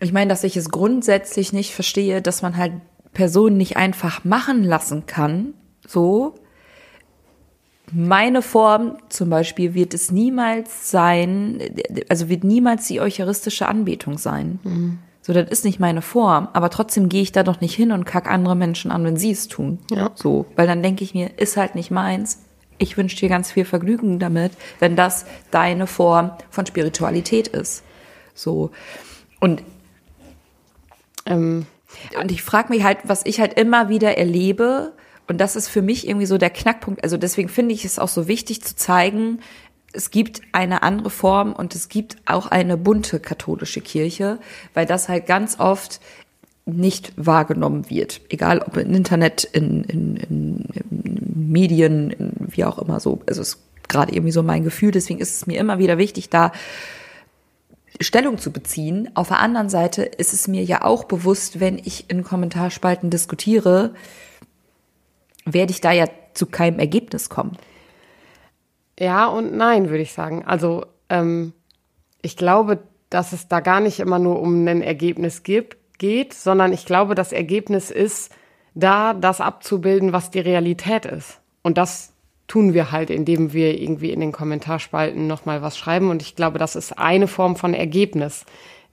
ich 0.00 0.12
meine, 0.12 0.28
dass 0.28 0.44
ich 0.44 0.56
es 0.56 0.70
grundsätzlich 0.70 1.52
nicht 1.52 1.74
verstehe, 1.74 2.22
dass 2.22 2.42
man 2.42 2.56
halt 2.56 2.72
Personen 3.12 3.56
nicht 3.56 3.76
einfach 3.76 4.24
machen 4.24 4.64
lassen 4.64 5.06
kann. 5.06 5.54
So. 5.86 6.34
Meine 7.92 8.40
Form 8.40 8.98
zum 9.08 9.30
Beispiel 9.30 9.74
wird 9.74 9.94
es 9.94 10.12
niemals 10.12 10.90
sein, 10.90 11.60
also 12.08 12.28
wird 12.28 12.44
niemals 12.44 12.86
die 12.86 13.00
eucharistische 13.00 13.66
Anbetung 13.66 14.16
sein. 14.16 14.60
Mhm. 14.62 14.98
So, 15.22 15.32
das 15.32 15.50
ist 15.50 15.64
nicht 15.64 15.80
meine 15.80 16.00
Form, 16.00 16.48
aber 16.52 16.70
trotzdem 16.70 17.08
gehe 17.08 17.22
ich 17.22 17.32
da 17.32 17.42
doch 17.42 17.60
nicht 17.60 17.74
hin 17.74 17.92
und 17.92 18.04
kack 18.04 18.30
andere 18.30 18.56
Menschen 18.56 18.90
an, 18.90 19.04
wenn 19.04 19.16
sie 19.16 19.32
es 19.32 19.48
tun. 19.48 19.78
Ja. 19.90 20.10
So, 20.14 20.46
weil 20.56 20.66
dann 20.66 20.82
denke 20.82 21.04
ich 21.04 21.14
mir, 21.14 21.38
ist 21.38 21.56
halt 21.56 21.74
nicht 21.74 21.90
meins. 21.90 22.38
Ich 22.80 22.96
wünsche 22.96 23.16
dir 23.16 23.28
ganz 23.28 23.52
viel 23.52 23.64
Vergnügen 23.64 24.18
damit, 24.18 24.52
wenn 24.80 24.96
das 24.96 25.26
deine 25.50 25.86
Form 25.86 26.32
von 26.50 26.66
Spiritualität 26.66 27.46
ist. 27.46 27.84
So. 28.34 28.70
Und 29.38 29.62
ähm, 31.26 31.66
und 32.18 32.30
ich 32.30 32.42
frage 32.42 32.72
mich 32.72 32.84
halt, 32.84 32.98
was 33.04 33.26
ich 33.26 33.40
halt 33.40 33.58
immer 33.58 33.88
wieder 33.88 34.16
erlebe, 34.16 34.92
und 35.28 35.38
das 35.38 35.54
ist 35.54 35.68
für 35.68 35.82
mich 35.82 36.08
irgendwie 36.08 36.26
so 36.26 36.38
der 36.38 36.50
Knackpunkt. 36.50 37.04
Also 37.04 37.16
deswegen 37.16 37.48
finde 37.48 37.74
ich 37.74 37.84
es 37.84 37.98
auch 38.00 38.08
so 38.08 38.26
wichtig 38.26 38.62
zu 38.62 38.74
zeigen, 38.74 39.40
es 39.92 40.10
gibt 40.10 40.40
eine 40.52 40.82
andere 40.82 41.10
Form 41.10 41.52
und 41.52 41.74
es 41.74 41.88
gibt 41.88 42.16
auch 42.26 42.46
eine 42.46 42.76
bunte 42.76 43.20
katholische 43.20 43.80
Kirche, 43.80 44.38
weil 44.74 44.86
das 44.86 45.08
halt 45.08 45.26
ganz 45.26 45.58
oft 45.58 46.00
nicht 46.70 47.12
wahrgenommen 47.16 47.90
wird. 47.90 48.20
Egal 48.28 48.60
ob 48.60 48.76
im 48.76 48.94
Internet, 48.94 49.44
in, 49.44 49.84
in, 49.84 50.16
in, 50.16 50.64
in 50.74 51.50
Medien, 51.50 52.10
in, 52.10 52.32
wie 52.38 52.64
auch 52.64 52.78
immer 52.78 53.00
so. 53.00 53.20
Also 53.26 53.42
es 53.42 53.48
ist 53.54 53.58
gerade 53.88 54.12
irgendwie 54.12 54.32
so 54.32 54.42
mein 54.42 54.64
Gefühl. 54.64 54.90
Deswegen 54.90 55.20
ist 55.20 55.34
es 55.34 55.46
mir 55.46 55.58
immer 55.60 55.78
wieder 55.78 55.98
wichtig, 55.98 56.30
da 56.30 56.52
Stellung 58.00 58.38
zu 58.38 58.52
beziehen. 58.52 59.10
Auf 59.14 59.28
der 59.28 59.40
anderen 59.40 59.68
Seite 59.68 60.02
ist 60.02 60.32
es 60.32 60.48
mir 60.48 60.64
ja 60.64 60.82
auch 60.82 61.04
bewusst, 61.04 61.60
wenn 61.60 61.78
ich 61.78 62.08
in 62.08 62.24
Kommentarspalten 62.24 63.10
diskutiere, 63.10 63.94
werde 65.44 65.72
ich 65.72 65.80
da 65.80 65.92
ja 65.92 66.06
zu 66.34 66.46
keinem 66.46 66.78
Ergebnis 66.78 67.28
kommen. 67.28 67.58
Ja 68.98 69.26
und 69.26 69.54
nein, 69.54 69.90
würde 69.90 70.02
ich 70.02 70.12
sagen. 70.12 70.44
Also 70.44 70.86
ähm, 71.08 71.52
ich 72.22 72.36
glaube, 72.36 72.78
dass 73.10 73.32
es 73.32 73.48
da 73.48 73.60
gar 73.60 73.80
nicht 73.80 74.00
immer 74.00 74.18
nur 74.18 74.40
um 74.40 74.66
ein 74.66 74.82
Ergebnis 74.82 75.42
gibt, 75.42 75.76
geht, 76.00 76.34
sondern 76.34 76.72
ich 76.72 76.84
glaube, 76.84 77.14
das 77.14 77.30
Ergebnis 77.30 77.92
ist, 77.92 78.32
da 78.74 79.14
das 79.14 79.40
abzubilden, 79.40 80.12
was 80.12 80.30
die 80.30 80.40
Realität 80.40 81.06
ist. 81.06 81.38
Und 81.62 81.78
das 81.78 82.12
tun 82.48 82.74
wir 82.74 82.90
halt, 82.90 83.10
indem 83.10 83.52
wir 83.52 83.80
irgendwie 83.80 84.10
in 84.10 84.18
den 84.18 84.32
Kommentarspalten 84.32 85.28
nochmal 85.28 85.62
was 85.62 85.78
schreiben. 85.78 86.10
Und 86.10 86.22
ich 86.22 86.34
glaube, 86.34 86.58
das 86.58 86.74
ist 86.74 86.98
eine 86.98 87.28
Form 87.28 87.54
von 87.54 87.74
Ergebnis. 87.74 88.44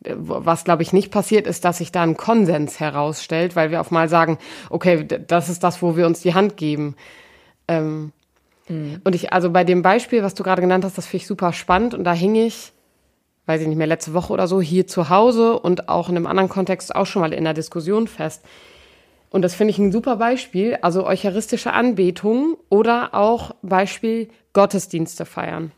Was, 0.01 0.63
glaube 0.63 0.83
ich, 0.83 0.93
nicht 0.93 1.11
passiert, 1.11 1.47
ist, 1.47 1.65
dass 1.65 1.79
sich 1.79 1.91
da 1.91 2.03
ein 2.03 2.17
Konsens 2.17 2.79
herausstellt, 2.79 3.55
weil 3.55 3.71
wir 3.71 3.81
auf 3.81 3.89
mal 3.89 4.09
sagen, 4.09 4.37
okay, 4.69 5.05
das 5.05 5.49
ist 5.49 5.63
das, 5.63 5.81
wo 5.81 5.97
wir 5.97 6.05
uns 6.05 6.21
die 6.21 6.35
Hand 6.35 6.55
geben. 6.55 6.95
Ähm, 7.67 8.11
mhm. 8.67 9.01
Und 9.03 9.15
ich, 9.15 9.33
also 9.33 9.49
bei 9.49 9.63
dem 9.63 9.81
Beispiel, 9.81 10.21
was 10.21 10.35
du 10.35 10.43
gerade 10.43 10.61
genannt 10.61 10.85
hast, 10.85 10.97
das 10.97 11.07
finde 11.07 11.23
ich 11.23 11.27
super 11.27 11.51
spannend. 11.51 11.95
Und 11.95 12.03
da 12.03 12.13
hing 12.13 12.35
ich, 12.35 12.73
weiß 13.47 13.61
ich 13.61 13.67
nicht 13.67 13.77
mehr, 13.77 13.87
letzte 13.87 14.13
Woche 14.13 14.31
oder 14.31 14.47
so, 14.47 14.61
hier 14.61 14.85
zu 14.85 15.09
Hause 15.09 15.57
und 15.59 15.89
auch 15.89 16.09
in 16.09 16.17
einem 16.17 16.27
anderen 16.27 16.49
Kontext 16.49 16.95
auch 16.95 17.05
schon 17.05 17.21
mal 17.21 17.33
in 17.33 17.45
der 17.45 17.53
Diskussion 17.53 18.07
fest. 18.07 18.43
Und 19.29 19.41
das 19.41 19.55
finde 19.55 19.71
ich 19.71 19.79
ein 19.79 19.91
super 19.91 20.17
Beispiel, 20.17 20.77
also 20.81 21.05
eucharistische 21.05 21.73
Anbetung 21.73 22.57
oder 22.69 23.13
auch 23.13 23.55
Beispiel 23.61 24.29
Gottesdienste 24.53 25.25
feiern. 25.25 25.71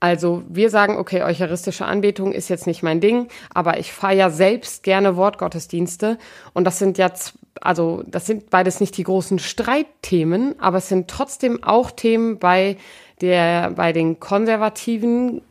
Also 0.00 0.42
wir 0.48 0.70
sagen, 0.70 0.96
okay, 0.96 1.22
eucharistische 1.22 1.84
Anbetung 1.84 2.32
ist 2.32 2.48
jetzt 2.48 2.66
nicht 2.66 2.82
mein 2.82 3.00
Ding, 3.00 3.28
aber 3.52 3.78
ich 3.78 3.92
feiere 3.92 4.30
selbst 4.30 4.82
gerne 4.82 5.16
Wortgottesdienste 5.16 6.18
und 6.54 6.64
das 6.64 6.78
sind 6.78 6.98
jetzt, 6.98 7.34
also 7.60 8.04
das 8.06 8.26
sind 8.26 8.50
beides 8.50 8.80
nicht 8.80 8.96
die 8.96 9.02
großen 9.02 9.38
Streitthemen, 9.38 10.58
aber 10.60 10.78
es 10.78 10.88
sind 10.88 11.08
trotzdem 11.08 11.62
auch 11.64 11.90
Themen 11.90 12.38
bei 12.38 12.76
der, 13.20 13.70
bei 13.72 13.92
den 13.92 14.20
konservativen 14.20 15.42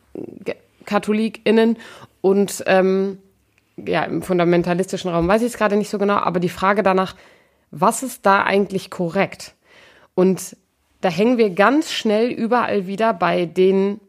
KatholikInnen 0.87 1.77
und 2.21 2.63
ähm, 2.65 3.19
ja, 3.77 4.03
im 4.03 4.23
fundamentalistischen 4.23 5.11
Raum 5.11 5.27
weiß 5.27 5.41
ich 5.41 5.49
es 5.49 5.57
gerade 5.57 5.77
nicht 5.77 5.89
so 5.89 5.99
genau, 5.99 6.15
aber 6.15 6.39
die 6.39 6.49
Frage 6.49 6.81
danach, 6.81 7.15
was 7.69 8.01
ist 8.01 8.25
da 8.25 8.43
eigentlich 8.43 8.89
korrekt? 8.89 9.53
Und 10.15 10.57
da 11.01 11.09
hängen 11.09 11.37
wir 11.37 11.51
ganz 11.51 11.91
schnell 11.91 12.31
überall 12.31 12.87
wieder 12.87 13.13
bei 13.13 13.45
den 13.45 13.99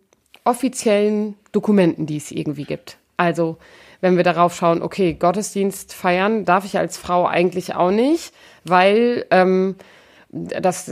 offiziellen 0.44 1.34
Dokumenten, 1.52 2.06
die 2.06 2.16
es 2.16 2.30
irgendwie 2.30 2.64
gibt. 2.64 2.96
Also, 3.18 3.58
wenn 4.00 4.16
wir 4.16 4.24
darauf 4.24 4.54
schauen, 4.54 4.80
okay, 4.80 5.12
Gottesdienst 5.12 5.92
feiern 5.92 6.44
darf 6.44 6.64
ich 6.64 6.78
als 6.78 6.96
Frau 6.96 7.26
eigentlich 7.26 7.74
auch 7.74 7.90
nicht, 7.90 8.32
weil 8.64 9.26
ähm, 9.30 9.74
das 10.30 10.90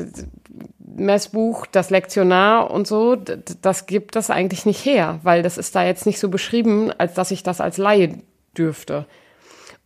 Messbuch, 0.99 1.67
das 1.67 1.91
Lektionar 1.91 2.71
und 2.71 2.87
so, 2.87 3.17
das 3.17 3.87
gibt 3.87 4.17
das 4.17 4.31
eigentlich 4.31 4.67
nicht 4.67 4.85
her, 4.85 5.21
weil 5.23 5.43
das 5.43 5.59
ist 5.59 5.75
da 5.75 5.85
jetzt 5.85 6.07
nicht 6.07 6.19
so 6.19 6.29
beschrieben, 6.29 6.93
als 6.99 7.15
dass 7.15 7.31
ich 7.31 7.43
das 7.43 7.61
als 7.61 7.77
Laie 7.77 8.19
dürfte. 8.57 9.07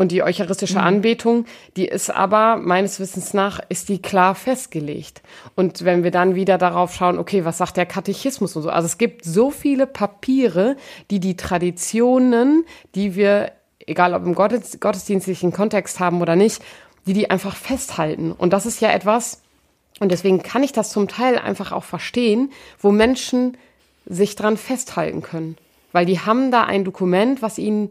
Und 0.00 0.12
die 0.12 0.22
eucharistische 0.22 0.78
mhm. 0.78 0.84
Anbetung, 0.84 1.44
die 1.76 1.84
ist 1.84 2.08
aber 2.08 2.56
meines 2.56 3.00
Wissens 3.00 3.34
nach, 3.34 3.60
ist 3.68 3.90
die 3.90 4.00
klar 4.00 4.34
festgelegt. 4.34 5.20
Und 5.56 5.84
wenn 5.84 6.02
wir 6.02 6.10
dann 6.10 6.34
wieder 6.34 6.56
darauf 6.56 6.94
schauen, 6.94 7.18
okay, 7.18 7.44
was 7.44 7.58
sagt 7.58 7.76
der 7.76 7.84
Katechismus 7.84 8.56
und 8.56 8.62
so. 8.62 8.70
Also 8.70 8.86
es 8.86 8.96
gibt 8.96 9.26
so 9.26 9.50
viele 9.50 9.86
Papiere, 9.86 10.76
die 11.10 11.20
die 11.20 11.36
Traditionen, 11.36 12.64
die 12.94 13.14
wir, 13.14 13.52
egal 13.86 14.14
ob 14.14 14.24
im 14.24 14.34
Gottes, 14.34 14.80
gottesdienstlichen 14.80 15.52
Kontext 15.52 16.00
haben 16.00 16.22
oder 16.22 16.34
nicht, 16.34 16.62
die 17.06 17.12
die 17.12 17.30
einfach 17.30 17.54
festhalten. 17.54 18.32
Und 18.32 18.54
das 18.54 18.64
ist 18.64 18.80
ja 18.80 18.90
etwas, 18.90 19.42
und 20.00 20.10
deswegen 20.10 20.42
kann 20.42 20.64
ich 20.64 20.72
das 20.72 20.90
zum 20.90 21.06
Teil 21.06 21.38
einfach 21.38 21.70
auch 21.72 21.84
verstehen, 21.84 22.50
wo 22.80 22.90
Menschen 22.90 23.56
sich 24.06 24.34
dran 24.34 24.56
festhalten 24.56 25.22
können. 25.22 25.56
Weil 25.92 26.06
die 26.06 26.18
haben 26.18 26.50
da 26.50 26.64
ein 26.64 26.84
Dokument, 26.84 27.42
was 27.42 27.58
ihnen 27.58 27.90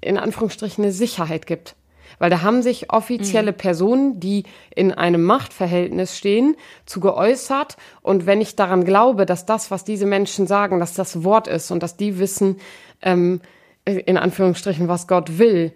in 0.00 0.18
Anführungsstrichen 0.18 0.84
eine 0.84 0.92
Sicherheit 0.92 1.46
gibt. 1.46 1.74
Weil 2.18 2.30
da 2.30 2.42
haben 2.42 2.62
sich 2.62 2.92
offizielle 2.92 3.52
mhm. 3.52 3.56
Personen, 3.56 4.20
die 4.20 4.44
in 4.74 4.92
einem 4.92 5.24
Machtverhältnis 5.24 6.16
stehen, 6.16 6.56
zu 6.84 7.00
geäußert. 7.00 7.76
Und 8.02 8.26
wenn 8.26 8.40
ich 8.40 8.56
daran 8.56 8.84
glaube, 8.84 9.26
dass 9.26 9.46
das, 9.46 9.70
was 9.70 9.84
diese 9.84 10.06
Menschen 10.06 10.46
sagen, 10.46 10.78
dass 10.78 10.94
das 10.94 11.24
Wort 11.24 11.48
ist 11.48 11.70
und 11.70 11.82
dass 11.82 11.96
die 11.96 12.18
wissen, 12.18 12.58
ähm, 13.02 13.40
in 13.84 14.18
Anführungsstrichen, 14.18 14.88
was 14.88 15.06
Gott 15.06 15.38
will, 15.38 15.72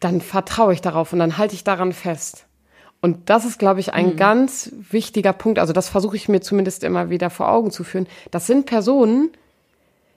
dann 0.00 0.20
vertraue 0.20 0.74
ich 0.74 0.80
darauf 0.80 1.12
und 1.12 1.18
dann 1.18 1.38
halte 1.38 1.54
ich 1.54 1.64
daran 1.64 1.92
fest. 1.92 2.47
Und 3.00 3.30
das 3.30 3.44
ist, 3.44 3.58
glaube 3.58 3.80
ich, 3.80 3.92
ein 3.94 4.10
mhm. 4.10 4.16
ganz 4.16 4.72
wichtiger 4.90 5.32
Punkt. 5.32 5.58
Also 5.58 5.72
das 5.72 5.88
versuche 5.88 6.16
ich 6.16 6.28
mir 6.28 6.40
zumindest 6.40 6.82
immer 6.82 7.10
wieder 7.10 7.30
vor 7.30 7.48
Augen 7.48 7.70
zu 7.70 7.84
führen. 7.84 8.08
Das 8.30 8.46
sind 8.46 8.66
Personen, 8.66 9.30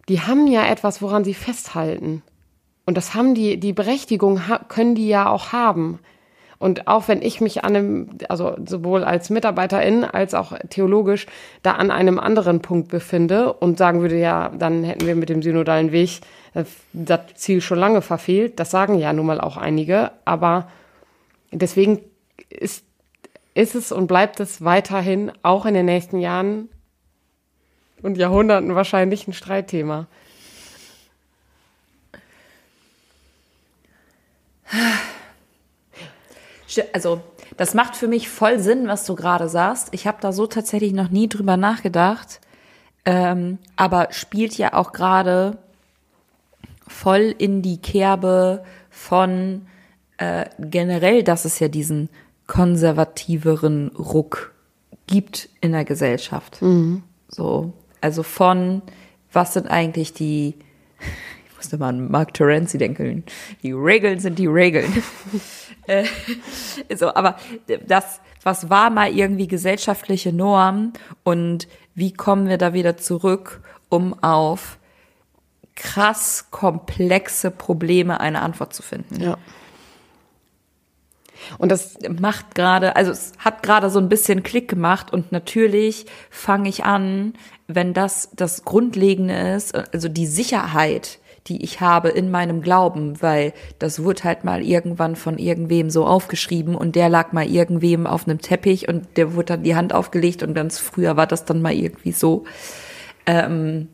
die 0.09 0.21
haben 0.21 0.47
ja 0.47 0.65
etwas, 0.65 1.01
woran 1.01 1.23
sie 1.23 1.35
festhalten. 1.35 2.23
Und 2.85 2.97
das 2.97 3.13
haben 3.13 3.35
die, 3.35 3.59
die 3.59 3.73
Berechtigung 3.73 4.41
können 4.67 4.95
die 4.95 5.07
ja 5.07 5.29
auch 5.29 5.51
haben. 5.51 5.99
Und 6.57 6.87
auch 6.87 7.07
wenn 7.07 7.23
ich 7.23 7.41
mich 7.41 7.63
an 7.63 7.75
einem, 7.75 8.09
also 8.29 8.55
sowohl 8.65 9.03
als 9.03 9.31
Mitarbeiterin 9.31 10.03
als 10.03 10.35
auch 10.35 10.53
theologisch 10.69 11.25
da 11.63 11.71
an 11.71 11.89
einem 11.89 12.19
anderen 12.19 12.61
Punkt 12.61 12.89
befinde 12.89 13.53
und 13.53 13.79
sagen 13.79 14.01
würde, 14.01 14.19
ja, 14.19 14.49
dann 14.49 14.83
hätten 14.83 15.07
wir 15.07 15.15
mit 15.15 15.29
dem 15.29 15.41
synodalen 15.41 15.91
Weg 15.91 16.21
äh, 16.53 16.63
das 16.93 17.21
Ziel 17.33 17.61
schon 17.61 17.79
lange 17.79 18.01
verfehlt. 18.01 18.59
Das 18.59 18.69
sagen 18.69 18.99
ja 18.99 19.11
nun 19.11 19.25
mal 19.25 19.41
auch 19.41 19.57
einige. 19.57 20.11
Aber 20.23 20.67
deswegen 21.51 21.99
ist, 22.51 22.83
ist 23.53 23.75
es 23.75 23.91
und 23.91 24.07
bleibt 24.07 24.39
es 24.39 24.63
weiterhin 24.63 25.31
auch 25.43 25.65
in 25.65 25.73
den 25.73 25.85
nächsten 25.85 26.19
Jahren 26.19 26.69
und 28.01 28.17
Jahrhunderten 28.17 28.75
wahrscheinlich 28.75 29.27
ein 29.27 29.33
Streitthema. 29.33 30.07
Also, 36.93 37.21
das 37.57 37.73
macht 37.73 37.95
für 37.95 38.07
mich 38.07 38.29
voll 38.29 38.59
Sinn, 38.59 38.87
was 38.87 39.05
du 39.05 39.15
gerade 39.15 39.49
sagst. 39.49 39.89
Ich 39.91 40.07
habe 40.07 40.19
da 40.21 40.31
so 40.31 40.47
tatsächlich 40.47 40.93
noch 40.93 41.09
nie 41.09 41.27
drüber 41.27 41.57
nachgedacht. 41.57 42.39
Ähm, 43.03 43.57
aber 43.75 44.09
spielt 44.11 44.57
ja 44.57 44.73
auch 44.73 44.93
gerade 44.93 45.57
voll 46.87 47.33
in 47.37 47.61
die 47.61 47.81
Kerbe 47.81 48.63
von 48.89 49.65
äh, 50.17 50.45
generell, 50.59 51.23
dass 51.23 51.45
es 51.45 51.59
ja 51.59 51.67
diesen 51.67 52.09
konservativeren 52.51 53.95
Ruck 53.97 54.53
gibt 55.07 55.47
in 55.61 55.71
der 55.71 55.85
Gesellschaft. 55.85 56.61
Mhm. 56.61 57.01
So, 57.29 57.71
also 58.01 58.23
von 58.23 58.81
was 59.31 59.53
sind 59.53 59.67
eigentlich 59.67 60.11
die 60.11 60.55
musste 61.55 61.77
mal 61.77 61.87
an 61.87 62.11
Mark 62.11 62.33
Terenzi 62.33 62.77
denken. 62.77 63.23
Die 63.63 63.71
Regeln 63.71 64.19
sind 64.19 64.37
die 64.37 64.47
Regeln. 64.47 64.91
äh, 65.87 66.03
so, 66.93 67.15
aber 67.15 67.37
das, 67.87 68.19
was 68.43 68.69
war 68.69 68.89
mal 68.89 69.15
irgendwie 69.15 69.47
gesellschaftliche 69.47 70.33
Norm 70.33 70.91
und 71.23 71.69
wie 71.95 72.11
kommen 72.11 72.49
wir 72.49 72.57
da 72.57 72.73
wieder 72.73 72.97
zurück, 72.97 73.61
um 73.87 74.13
auf 74.21 74.77
krass 75.75 76.47
komplexe 76.51 77.49
Probleme 77.49 78.19
eine 78.19 78.41
Antwort 78.41 78.73
zu 78.73 78.83
finden? 78.83 79.21
Ja. 79.21 79.37
Und 81.57 81.71
das 81.71 81.97
macht 82.19 82.55
gerade, 82.55 82.95
also 82.95 83.11
es 83.11 83.33
hat 83.37 83.63
gerade 83.63 83.89
so 83.89 83.99
ein 83.99 84.09
bisschen 84.09 84.43
Klick 84.43 84.67
gemacht 84.67 85.11
und 85.11 85.31
natürlich 85.31 86.05
fange 86.29 86.69
ich 86.69 86.83
an, 86.83 87.33
wenn 87.67 87.93
das 87.93 88.29
das 88.35 88.65
Grundlegende 88.65 89.35
ist, 89.55 89.75
also 89.75 90.07
die 90.07 90.27
Sicherheit, 90.27 91.19
die 91.47 91.63
ich 91.63 91.81
habe 91.81 92.09
in 92.09 92.29
meinem 92.29 92.61
Glauben, 92.61 93.21
weil 93.21 93.53
das 93.79 94.03
wurde 94.03 94.23
halt 94.23 94.43
mal 94.43 94.61
irgendwann 94.61 95.15
von 95.15 95.37
irgendwem 95.37 95.89
so 95.89 96.05
aufgeschrieben 96.05 96.75
und 96.75 96.95
der 96.95 97.09
lag 97.09 97.31
mal 97.31 97.47
irgendwem 97.47 98.05
auf 98.05 98.27
einem 98.27 98.41
Teppich 98.41 98.87
und 98.87 99.17
der 99.17 99.33
wurde 99.33 99.53
dann 99.53 99.63
die 99.63 99.75
Hand 99.75 99.93
aufgelegt 99.93 100.43
und 100.43 100.53
ganz 100.53 100.77
früher 100.77 101.17
war 101.17 101.27
das 101.27 101.45
dann 101.45 101.61
mal 101.61 101.73
irgendwie 101.73 102.11
so. 102.11 102.45
Ähm, 103.25 103.87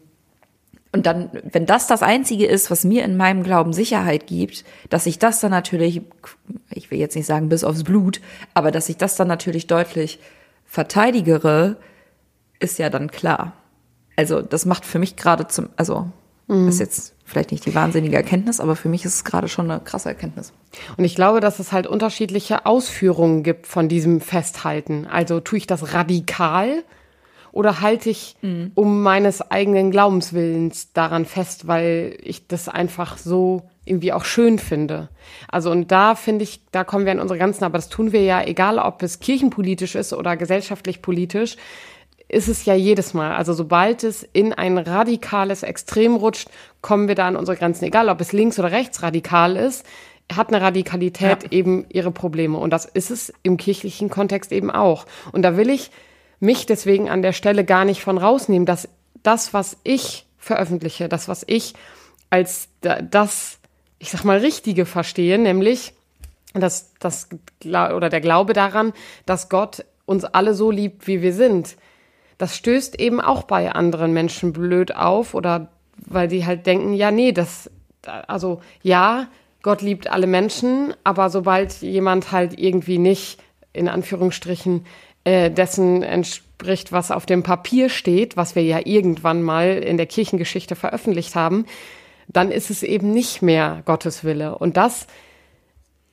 und 0.92 1.06
dann, 1.06 1.30
wenn 1.44 1.66
das 1.66 1.88
das 1.88 2.02
Einzige 2.02 2.46
ist, 2.46 2.72
was 2.72 2.84
mir 2.84 3.04
in 3.04 3.18
meinem 3.18 3.44
Glauben 3.44 3.74
Sicherheit 3.74 4.28
gibt, 4.28 4.64
dass 4.90 5.06
ich 5.06 5.20
das 5.20 5.40
dann 5.40 5.52
natürlich, 5.52 6.02
ich 6.70 6.92
will 6.92 7.00
jetzt 7.00 7.16
nicht 7.16 7.26
sagen 7.26 7.50
bis 7.50 7.64
aufs 7.64 7.84
Blut, 7.84 8.22
aber 8.54 8.72
dass 8.72 8.90
ich 8.90 8.98
das 8.98 9.16
dann 9.16 9.28
natürlich 9.28 9.68
deutlich 9.68 10.20
verteidigere, 10.66 11.78
ist 12.60 12.80
ja 12.80 12.90
dann 12.90 13.12
klar. 13.12 13.54
Also 14.16 14.42
das 14.42 14.66
macht 14.66 14.86
für 14.86 15.00
mich 15.00 15.16
gerade 15.16 15.48
zum, 15.48 15.70
also 15.76 16.08
Mhm. 16.48 16.70
Ist 16.70 16.80
jetzt 16.80 17.14
vielleicht 17.26 17.52
nicht 17.52 17.66
die 17.66 17.76
wahnsinnige 17.76 18.16
Erkenntnis, 18.16 18.60
aber 18.60 18.76
für 18.76 18.88
mich 18.88 19.04
ist 19.04 19.16
es 19.16 19.24
gerade 19.26 19.50
schon 19.50 19.70
eine 19.70 19.82
krasse 19.82 20.10
Erkenntnis. 20.10 20.54
Und 20.96 21.04
ich 21.04 21.16
glaube, 21.16 21.42
dass 21.42 21.60
es 21.60 21.72
halt 21.72 21.88
unterschiedliche 21.88 22.66
Ausführungen 22.66 23.44
gibt 23.44 23.68
von 23.68 23.90
diesem 23.90 24.22
Festhalten. 24.22 25.08
Also 25.08 25.42
tue 25.42 25.58
ich 25.58 25.68
das 25.68 25.94
radikal 25.94 26.84
oder 27.58 27.82
halte 27.82 28.12
ich 28.12 28.36
mhm. 28.44 28.72
um 28.76 29.02
meines 29.02 29.42
eigenen 29.42 29.90
Glaubenswillens 29.90 30.94
daran 30.94 31.26
fest, 31.26 31.68
weil 31.68 32.16
ich 32.22 32.48
das 32.48 32.70
einfach 32.70 33.18
so 33.18 33.64
irgendwie 33.84 34.14
auch 34.14 34.26
schön 34.26 34.60
finde. 34.60 35.10
Also 35.48 35.72
und 35.72 35.92
da 35.92 36.14
finde 36.14 36.44
ich, 36.44 36.62
da 36.72 36.84
kommen 36.84 37.06
wir 37.06 37.14
an 37.14 37.20
unsere 37.20 37.40
Grenzen, 37.40 37.64
aber 37.64 37.80
das 37.80 37.90
tun 37.90 38.12
wir 38.12 38.22
ja, 38.22 38.44
egal 38.44 38.78
ob 38.78 39.02
es 39.02 39.20
kirchenpolitisch 39.20 39.96
ist 39.96 40.14
oder 40.14 40.38
gesellschaftlich 40.38 41.02
politisch 41.02 41.58
ist 42.30 42.48
es 42.48 42.66
ja 42.66 42.76
jedes 42.76 43.16
Mal. 43.16 43.34
Also 43.34 43.54
sobald 43.54 44.04
es 44.04 44.22
in 44.22 44.54
ein 44.54 44.78
radikales 44.78 45.64
Extrem 45.64 46.16
rutscht, 46.16 46.50
kommen 46.82 47.08
wir 47.08 47.16
da 47.16 47.28
an 47.28 47.38
unsere 47.38 47.58
Grenzen. 47.58 47.86
Egal, 47.86 48.10
ob 48.10 48.22
es 48.22 48.34
links 48.34 48.60
oder 48.60 48.72
rechts 48.72 49.02
radikal 49.02 49.56
ist, 49.56 49.86
hat 50.36 50.50
eine 50.50 50.62
Radikalität 50.62 51.44
ja. 51.44 51.52
eben 51.52 51.86
ihre 51.90 52.12
Probleme. 52.12 52.58
Und 52.58 52.72
das 52.72 52.86
ist 52.86 53.12
es 53.12 53.34
im 53.44 53.56
kirchlichen 53.56 54.10
Kontext 54.10 54.52
eben 54.52 54.70
auch. 54.70 55.06
Und 55.32 55.44
da 55.44 55.56
will 55.56 55.70
ich 55.70 55.90
mich 56.40 56.66
deswegen 56.66 57.10
an 57.10 57.22
der 57.22 57.34
Stelle 57.34 57.66
gar 57.66 57.86
nicht 57.86 58.02
von 58.02 58.18
rausnehmen, 58.18 58.66
dass 58.66 58.90
das, 59.24 59.54
was 59.54 59.78
ich 59.84 60.26
veröffentliche, 60.38 61.10
das, 61.10 61.28
was 61.28 61.44
ich 61.48 61.74
als 62.30 62.70
das, 62.82 63.60
ich 64.00 64.12
sag 64.12 64.24
mal, 64.24 64.38
Richtige 64.38 64.86
verstehe, 64.86 65.38
nämlich 65.38 65.94
das, 66.54 66.94
das, 67.00 67.30
oder 67.64 68.10
der 68.10 68.22
Glaube 68.22 68.54
daran, 68.54 68.94
dass 69.26 69.50
Gott 69.50 69.86
uns 70.06 70.24
alle 70.24 70.54
so 70.54 70.72
liebt, 70.72 71.08
wie 71.08 71.22
wir 71.22 71.34
sind, 71.34 71.76
das 72.38 72.56
stößt 72.56 73.00
eben 73.00 73.20
auch 73.20 73.44
bei 73.44 73.72
anderen 73.72 74.14
Menschen 74.14 74.54
blöd 74.54 74.96
auf 74.96 75.34
oder 75.34 75.70
weil 75.98 76.28
die 76.28 76.46
halt 76.46 76.66
denken, 76.68 76.94
ja, 76.94 77.12
nee, 77.12 77.32
das, 77.32 77.70
also 78.04 78.62
ja, 78.84 79.28
Gott 79.64 79.82
liebt 79.82 80.10
alle 80.10 80.28
Menschen, 80.28 80.94
aber 81.04 81.30
sobald 81.30 81.82
jemand 81.82 82.32
halt 82.32 82.58
irgendwie 82.58 83.00
nicht 83.00 83.42
in 83.74 83.88
Anführungsstrichen 83.88 84.86
äh, 85.28 85.52
dessen 85.52 86.04
entspricht, 86.04 86.94
was 86.94 87.12
auf 87.12 87.26
dem 87.26 87.44
Papier 87.44 87.90
steht, 87.90 88.38
was 88.38 88.56
wir 88.56 88.64
ja 88.64 88.80
irgendwann 88.86 89.44
mal 89.44 89.78
in 89.80 89.98
der 89.98 90.06
Kirchengeschichte 90.06 90.78
veröffentlicht 90.78 91.36
haben, 91.36 91.66
dann 92.30 92.50
ist 92.50 92.70
es 92.70 92.82
eben 92.82 93.12
nicht 93.12 93.42
mehr 93.42 93.82
Gottes 93.84 94.24
Wille. 94.24 94.58
Und 94.58 94.78
das, 94.78 95.06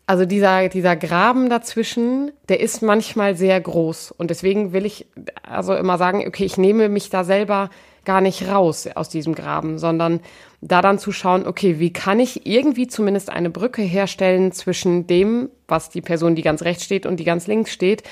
also 0.08 0.24
dieser, 0.24 0.68
dieser 0.68 0.96
Graben 0.96 1.48
dazwischen, 1.48 2.32
der 2.48 2.58
ist 2.58 2.82
manchmal 2.82 3.36
sehr 3.36 3.60
groß. 3.60 4.10
Und 4.10 4.30
deswegen 4.30 4.72
will 4.72 4.84
ich 4.84 5.06
also 5.44 5.76
immer 5.76 5.96
sagen, 5.96 6.24
okay, 6.26 6.44
ich 6.44 6.56
nehme 6.56 6.88
mich 6.88 7.08
da 7.08 7.22
selber 7.22 7.70
gar 8.04 8.20
nicht 8.20 8.48
raus 8.48 8.88
aus 8.96 9.10
diesem 9.10 9.36
Graben, 9.36 9.78
sondern 9.78 10.18
da 10.60 10.82
dann 10.82 10.98
zu 10.98 11.12
schauen, 11.12 11.46
okay, 11.46 11.78
wie 11.78 11.92
kann 11.92 12.18
ich 12.18 12.46
irgendwie 12.46 12.88
zumindest 12.88 13.30
eine 13.30 13.50
Brücke 13.50 13.82
herstellen 13.82 14.50
zwischen 14.50 15.06
dem, 15.06 15.50
was 15.68 15.88
die 15.88 16.02
Person, 16.02 16.34
die 16.34 16.42
ganz 16.42 16.62
rechts 16.62 16.82
steht 16.82 17.06
und 17.06 17.20
die 17.20 17.24
ganz 17.24 17.46
links 17.46 17.72
steht, 17.72 18.02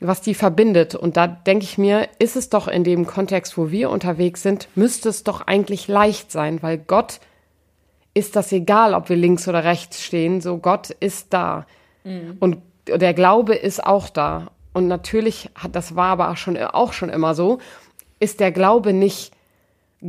was 0.00 0.20
die 0.20 0.34
verbindet. 0.34 0.94
Und 0.94 1.16
da 1.16 1.26
denke 1.26 1.64
ich 1.64 1.78
mir, 1.78 2.08
ist 2.18 2.36
es 2.36 2.50
doch 2.50 2.68
in 2.68 2.84
dem 2.84 3.06
Kontext, 3.06 3.56
wo 3.56 3.70
wir 3.70 3.90
unterwegs 3.90 4.42
sind, 4.42 4.68
müsste 4.74 5.08
es 5.08 5.24
doch 5.24 5.46
eigentlich 5.46 5.88
leicht 5.88 6.30
sein, 6.30 6.62
weil 6.62 6.78
Gott 6.78 7.20
ist 8.14 8.36
das 8.36 8.52
egal, 8.52 8.94
ob 8.94 9.08
wir 9.08 9.16
links 9.16 9.46
oder 9.46 9.64
rechts 9.64 10.02
stehen, 10.02 10.40
so 10.40 10.58
Gott 10.58 10.90
ist 10.90 11.32
da. 11.32 11.66
Mhm. 12.04 12.36
Und 12.40 12.58
der 12.86 13.14
Glaube 13.14 13.54
ist 13.54 13.84
auch 13.84 14.08
da. 14.08 14.50
Und 14.72 14.88
natürlich 14.88 15.50
hat, 15.54 15.74
das 15.74 15.96
war 15.96 16.08
aber 16.08 16.30
auch 16.30 16.36
schon, 16.36 16.56
auch 16.58 16.92
schon 16.92 17.08
immer 17.08 17.34
so, 17.34 17.58
ist 18.20 18.40
der 18.40 18.52
Glaube 18.52 18.92
nicht 18.92 19.32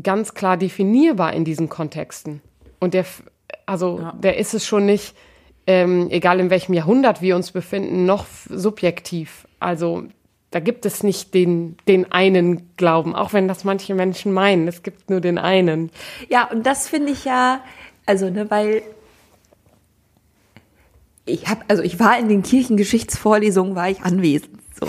ganz 0.03 0.33
klar 0.33 0.57
definierbar 0.57 1.33
in 1.33 1.45
diesen 1.45 1.69
Kontexten. 1.69 2.41
Und 2.79 2.93
der, 2.93 3.05
also 3.65 3.99
ja. 3.99 4.13
der 4.13 4.37
ist 4.37 4.53
es 4.53 4.65
schon 4.65 4.85
nicht, 4.85 5.15
ähm, 5.67 6.07
egal 6.09 6.39
in 6.39 6.49
welchem 6.49 6.73
Jahrhundert 6.73 7.21
wir 7.21 7.35
uns 7.35 7.51
befinden, 7.51 8.05
noch 8.05 8.25
subjektiv. 8.49 9.47
Also 9.59 10.05
da 10.49 10.61
gibt 10.61 10.85
es 10.85 11.03
nicht 11.03 11.33
den, 11.33 11.75
den 11.89 12.09
einen 12.11 12.73
Glauben, 12.77 13.13
auch 13.13 13.33
wenn 13.33 13.49
das 13.49 13.65
manche 13.65 13.93
Menschen 13.93 14.31
meinen. 14.31 14.67
Es 14.67 14.81
gibt 14.81 15.09
nur 15.09 15.19
den 15.19 15.37
einen. 15.37 15.91
Ja, 16.29 16.49
und 16.49 16.65
das 16.65 16.87
finde 16.87 17.11
ich 17.11 17.25
ja, 17.25 17.61
also, 18.05 18.29
ne, 18.29 18.49
weil 18.49 18.81
ich 21.25 21.47
habe, 21.49 21.61
also 21.67 21.83
ich 21.83 21.99
war 21.99 22.17
in 22.17 22.29
den 22.29 22.43
Kirchengeschichtsvorlesungen, 22.43 23.75
war 23.75 23.89
ich 23.89 24.01
anwesend. 24.01 24.61
So. 24.79 24.87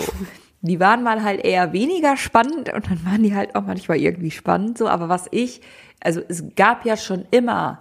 Die 0.61 0.79
waren 0.79 1.03
mal 1.03 1.23
halt 1.23 1.43
eher 1.43 1.73
weniger 1.73 2.15
spannend 2.15 2.73
und 2.73 2.89
dann 2.89 3.05
waren 3.05 3.23
die 3.23 3.35
halt 3.35 3.55
auch 3.55 3.63
manchmal 3.63 3.97
irgendwie 3.97 4.31
spannend. 4.31 4.77
So, 4.77 4.87
aber 4.87 5.09
was 5.09 5.25
ich, 5.31 5.61
also 5.99 6.21
es 6.27 6.43
gab 6.55 6.85
ja 6.85 6.95
schon 6.95 7.25
immer 7.31 7.79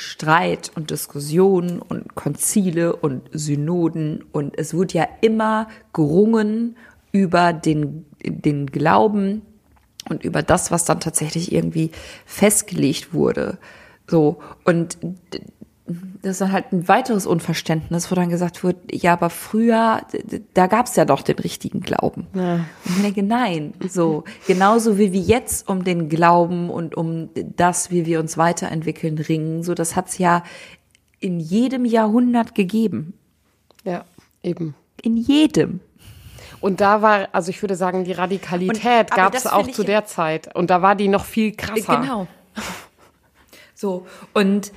Streit 0.00 0.70
und 0.76 0.90
Diskussionen 0.90 1.82
und 1.82 2.14
Konzile 2.14 2.94
und 2.94 3.28
Synoden 3.32 4.24
und 4.30 4.56
es 4.56 4.72
wurde 4.72 4.94
ja 4.98 5.08
immer 5.22 5.66
gerungen 5.92 6.76
über 7.10 7.52
den, 7.52 8.06
den 8.24 8.68
Glauben 8.68 9.42
und 10.08 10.22
über 10.22 10.44
das, 10.44 10.70
was 10.70 10.84
dann 10.84 11.00
tatsächlich 11.00 11.50
irgendwie 11.50 11.90
festgelegt 12.26 13.12
wurde. 13.12 13.58
So. 14.06 14.38
Und 14.64 14.98
das 16.22 16.32
ist 16.32 16.40
dann 16.40 16.52
halt 16.52 16.72
ein 16.72 16.88
weiteres 16.88 17.26
Unverständnis, 17.26 18.10
wo 18.10 18.14
dann 18.14 18.28
gesagt 18.28 18.62
wird, 18.62 18.76
ja, 18.90 19.12
aber 19.12 19.30
früher, 19.30 20.02
da 20.54 20.66
gab 20.66 20.86
es 20.86 20.96
ja 20.96 21.04
doch 21.04 21.22
den 21.22 21.38
richtigen 21.38 21.80
Glauben. 21.80 22.26
Ja. 22.34 22.54
Und 22.84 22.96
ich 22.96 23.02
denke, 23.02 23.22
nein, 23.22 23.72
so 23.88 24.24
genauso 24.46 24.98
wie 24.98 25.12
wir 25.12 25.20
jetzt 25.20 25.68
um 25.68 25.84
den 25.84 26.08
Glauben 26.08 26.70
und 26.70 26.96
um 26.96 27.30
das, 27.34 27.90
wie 27.90 28.06
wir 28.06 28.20
uns 28.20 28.36
weiterentwickeln, 28.36 29.18
ringen, 29.18 29.62
so 29.62 29.74
das 29.74 29.96
hat's 29.96 30.18
ja 30.18 30.42
in 31.20 31.40
jedem 31.40 31.84
Jahrhundert 31.84 32.54
gegeben. 32.54 33.14
Ja, 33.84 34.04
eben. 34.42 34.74
In 35.02 35.16
jedem. 35.16 35.80
Und 36.60 36.80
da 36.80 37.02
war, 37.02 37.28
also 37.32 37.50
ich 37.50 37.62
würde 37.62 37.76
sagen, 37.76 38.04
die 38.04 38.12
Radikalität 38.12 39.10
gab 39.12 39.34
es 39.34 39.46
auch 39.46 39.68
zu 39.70 39.84
der 39.84 40.06
Zeit. 40.06 40.54
Und 40.54 40.70
da 40.70 40.82
war 40.82 40.96
die 40.96 41.08
noch 41.08 41.24
viel 41.24 41.52
krasser. 41.52 42.00
Genau. 42.00 42.26
So, 43.74 44.06
und 44.34 44.72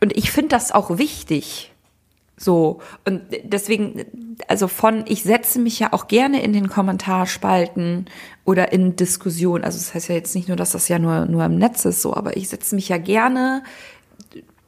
und 0.00 0.16
ich 0.16 0.30
finde 0.30 0.50
das 0.50 0.72
auch 0.72 0.98
wichtig. 0.98 1.72
So. 2.36 2.80
Und 3.04 3.22
deswegen, 3.44 4.06
also 4.48 4.66
von, 4.66 5.04
ich 5.06 5.22
setze 5.22 5.58
mich 5.58 5.78
ja 5.78 5.92
auch 5.92 6.08
gerne 6.08 6.42
in 6.42 6.54
den 6.54 6.70
Kommentarspalten 6.70 8.06
oder 8.46 8.72
in 8.72 8.96
Diskussionen. 8.96 9.62
Also 9.62 9.78
das 9.78 9.94
heißt 9.94 10.08
ja 10.08 10.14
jetzt 10.14 10.34
nicht 10.34 10.48
nur, 10.48 10.56
dass 10.56 10.72
das 10.72 10.88
ja 10.88 10.98
nur, 10.98 11.26
nur 11.26 11.44
im 11.44 11.56
Netz 11.56 11.84
ist, 11.84 12.00
so, 12.00 12.14
aber 12.14 12.38
ich 12.38 12.48
setze 12.48 12.74
mich 12.74 12.88
ja 12.88 12.96
gerne 12.96 13.62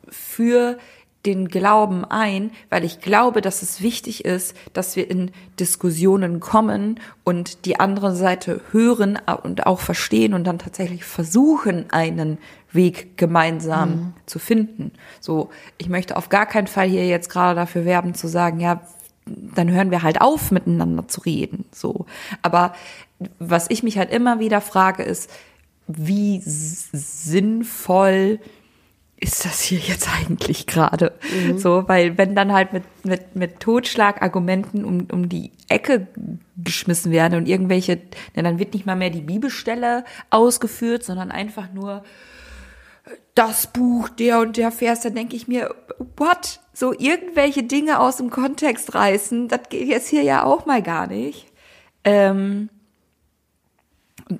für 0.08 0.76
den 1.26 1.48
Glauben 1.48 2.04
ein, 2.04 2.50
weil 2.68 2.84
ich 2.84 3.00
glaube, 3.00 3.40
dass 3.40 3.62
es 3.62 3.80
wichtig 3.80 4.24
ist, 4.24 4.56
dass 4.72 4.96
wir 4.96 5.08
in 5.08 5.30
Diskussionen 5.60 6.40
kommen 6.40 6.98
und 7.22 7.64
die 7.64 7.78
andere 7.78 8.14
Seite 8.16 8.60
hören 8.72 9.18
und 9.42 9.66
auch 9.66 9.78
verstehen 9.78 10.34
und 10.34 10.44
dann 10.44 10.58
tatsächlich 10.58 11.04
versuchen, 11.04 11.86
einen 11.92 12.38
Weg 12.72 13.16
gemeinsam 13.16 13.90
mhm. 13.90 14.12
zu 14.26 14.38
finden. 14.40 14.92
So, 15.20 15.50
ich 15.78 15.88
möchte 15.88 16.16
auf 16.16 16.28
gar 16.28 16.46
keinen 16.46 16.66
Fall 16.66 16.88
hier 16.88 17.06
jetzt 17.06 17.28
gerade 17.28 17.54
dafür 17.54 17.84
werben 17.84 18.14
zu 18.14 18.26
sagen, 18.26 18.58
ja, 18.58 18.80
dann 19.26 19.70
hören 19.70 19.92
wir 19.92 20.02
halt 20.02 20.20
auf, 20.20 20.50
miteinander 20.50 21.06
zu 21.06 21.20
reden. 21.20 21.64
So, 21.70 22.06
aber 22.42 22.74
was 23.38 23.70
ich 23.70 23.84
mich 23.84 23.98
halt 23.98 24.10
immer 24.10 24.40
wieder 24.40 24.60
frage, 24.60 25.04
ist, 25.04 25.30
wie 25.86 26.40
sinnvoll 26.44 28.40
ist 29.22 29.44
das 29.44 29.60
hier 29.60 29.78
jetzt 29.78 30.08
eigentlich 30.08 30.66
gerade? 30.66 31.12
Mhm. 31.32 31.56
So, 31.56 31.84
weil 31.86 32.18
wenn 32.18 32.34
dann 32.34 32.52
halt 32.52 32.72
mit, 32.72 32.82
mit, 33.04 33.36
mit 33.36 33.60
Totschlagargumenten 33.60 34.84
um, 34.84 35.06
um 35.12 35.28
die 35.28 35.52
Ecke 35.68 36.08
geschmissen 36.56 37.12
werden 37.12 37.38
und 37.38 37.46
irgendwelche, 37.46 38.00
dann 38.34 38.58
wird 38.58 38.74
nicht 38.74 38.84
mal 38.84 38.96
mehr 38.96 39.10
die 39.10 39.20
Bibelstelle 39.20 40.04
ausgeführt, 40.30 41.04
sondern 41.04 41.30
einfach 41.30 41.72
nur 41.72 42.02
das 43.36 43.68
Buch, 43.68 44.08
der 44.08 44.40
und 44.40 44.56
der 44.56 44.72
Vers, 44.72 45.02
dann 45.02 45.14
denke 45.14 45.36
ich 45.36 45.46
mir, 45.46 45.72
what? 46.16 46.60
So 46.74 46.92
irgendwelche 46.92 47.62
Dinge 47.62 48.00
aus 48.00 48.16
dem 48.16 48.30
Kontext 48.30 48.94
reißen, 48.94 49.46
das 49.46 49.68
geht 49.68 49.86
jetzt 49.86 50.08
hier 50.08 50.22
ja 50.22 50.42
auch 50.42 50.66
mal 50.66 50.82
gar 50.82 51.06
nicht. 51.06 51.46
Ähm, 52.02 52.70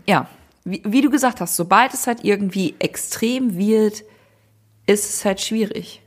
ja, 0.07 0.27
wie, 0.65 0.83
wie 0.85 1.03
du 1.03 1.11
gesagt 1.11 1.41
hast, 1.41 1.55
sobald 1.55 1.95
es 1.95 2.07
halt 2.09 2.25
irgendwie 2.25 2.75
extrem 2.81 3.57
wird, 3.57 4.03
ist 4.93 5.09
es 5.11 5.25
halt 5.25 5.41
schwierig. 5.41 6.03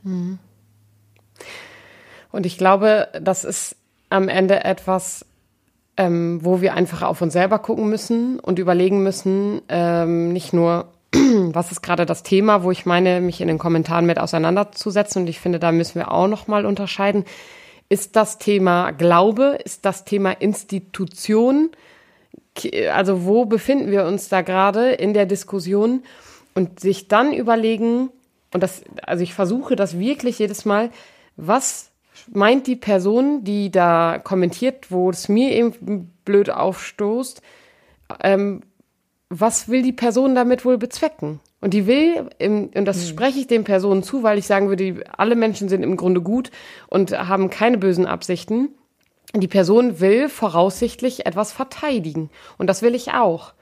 Und 2.32 2.46
ich 2.46 2.58
glaube, 2.58 3.08
das 3.20 3.44
ist 3.44 3.76
am 4.10 4.28
Ende 4.28 4.64
etwas, 4.64 5.24
ähm, 5.96 6.40
wo 6.42 6.60
wir 6.60 6.74
einfach 6.74 7.02
auf 7.02 7.22
uns 7.22 7.32
selber 7.32 7.58
gucken 7.58 7.88
müssen 7.88 8.38
und 8.38 8.58
überlegen 8.58 9.02
müssen, 9.02 9.62
ähm, 9.68 10.32
nicht 10.32 10.52
nur, 10.52 10.88
was 11.12 11.72
ist 11.72 11.82
gerade 11.82 12.06
das 12.06 12.22
Thema, 12.22 12.62
wo 12.62 12.70
ich 12.70 12.86
meine, 12.86 13.20
mich 13.20 13.40
in 13.40 13.48
den 13.48 13.58
Kommentaren 13.58 14.06
mit 14.06 14.18
auseinanderzusetzen. 14.18 15.22
Und 15.22 15.28
ich 15.28 15.40
finde, 15.40 15.58
da 15.58 15.72
müssen 15.72 15.96
wir 15.96 16.12
auch 16.12 16.28
nochmal 16.28 16.66
unterscheiden. 16.66 17.24
Ist 17.88 18.16
das 18.16 18.38
Thema 18.38 18.90
Glaube? 18.90 19.58
Ist 19.64 19.84
das 19.84 20.04
Thema 20.04 20.32
Institution? 20.32 21.70
Also 22.92 23.24
wo 23.24 23.44
befinden 23.44 23.90
wir 23.90 24.04
uns 24.04 24.28
da 24.28 24.42
gerade 24.42 24.90
in 24.90 25.14
der 25.14 25.26
Diskussion? 25.26 26.02
Und 26.54 26.80
sich 26.80 27.08
dann 27.08 27.32
überlegen, 27.32 28.10
und 28.52 28.62
das, 28.62 28.82
also 29.02 29.22
ich 29.22 29.34
versuche 29.34 29.76
das 29.76 29.98
wirklich 29.98 30.38
jedes 30.38 30.64
Mal, 30.64 30.90
was 31.36 31.90
meint 32.28 32.66
die 32.66 32.76
Person, 32.76 33.44
die 33.44 33.70
da 33.70 34.18
kommentiert, 34.22 34.90
wo 34.90 35.10
es 35.10 35.28
mir 35.28 35.52
eben 35.52 36.12
blöd 36.24 36.50
aufstoßt, 36.50 37.42
ähm, 38.22 38.62
was 39.28 39.68
will 39.68 39.82
die 39.82 39.92
Person 39.92 40.34
damit 40.34 40.64
wohl 40.64 40.78
bezwecken? 40.78 41.40
Und 41.60 41.74
die 41.74 41.86
will, 41.86 42.28
im, 42.38 42.70
und 42.74 42.84
das 42.84 42.98
mhm. 42.98 43.08
spreche 43.08 43.40
ich 43.40 43.46
den 43.46 43.64
Personen 43.64 44.02
zu, 44.02 44.22
weil 44.22 44.38
ich 44.38 44.46
sagen 44.46 44.68
würde, 44.68 45.02
alle 45.16 45.34
Menschen 45.34 45.68
sind 45.68 45.82
im 45.82 45.96
Grunde 45.96 46.20
gut 46.20 46.50
und 46.88 47.12
haben 47.12 47.50
keine 47.50 47.78
bösen 47.78 48.06
Absichten. 48.06 48.68
Die 49.34 49.48
Person 49.48 50.00
will 50.00 50.28
voraussichtlich 50.28 51.26
etwas 51.26 51.52
verteidigen. 51.52 52.30
Und 52.58 52.68
das 52.68 52.82
will 52.82 52.94
ich 52.94 53.12
auch 53.12 53.52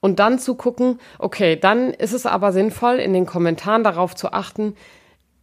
und 0.00 0.18
dann 0.18 0.38
zu 0.38 0.54
gucken, 0.54 1.00
okay, 1.18 1.56
dann 1.56 1.92
ist 1.92 2.12
es 2.12 2.26
aber 2.26 2.52
sinnvoll, 2.52 2.96
in 2.96 3.12
den 3.12 3.26
Kommentaren 3.26 3.84
darauf 3.84 4.14
zu 4.14 4.32
achten, 4.32 4.76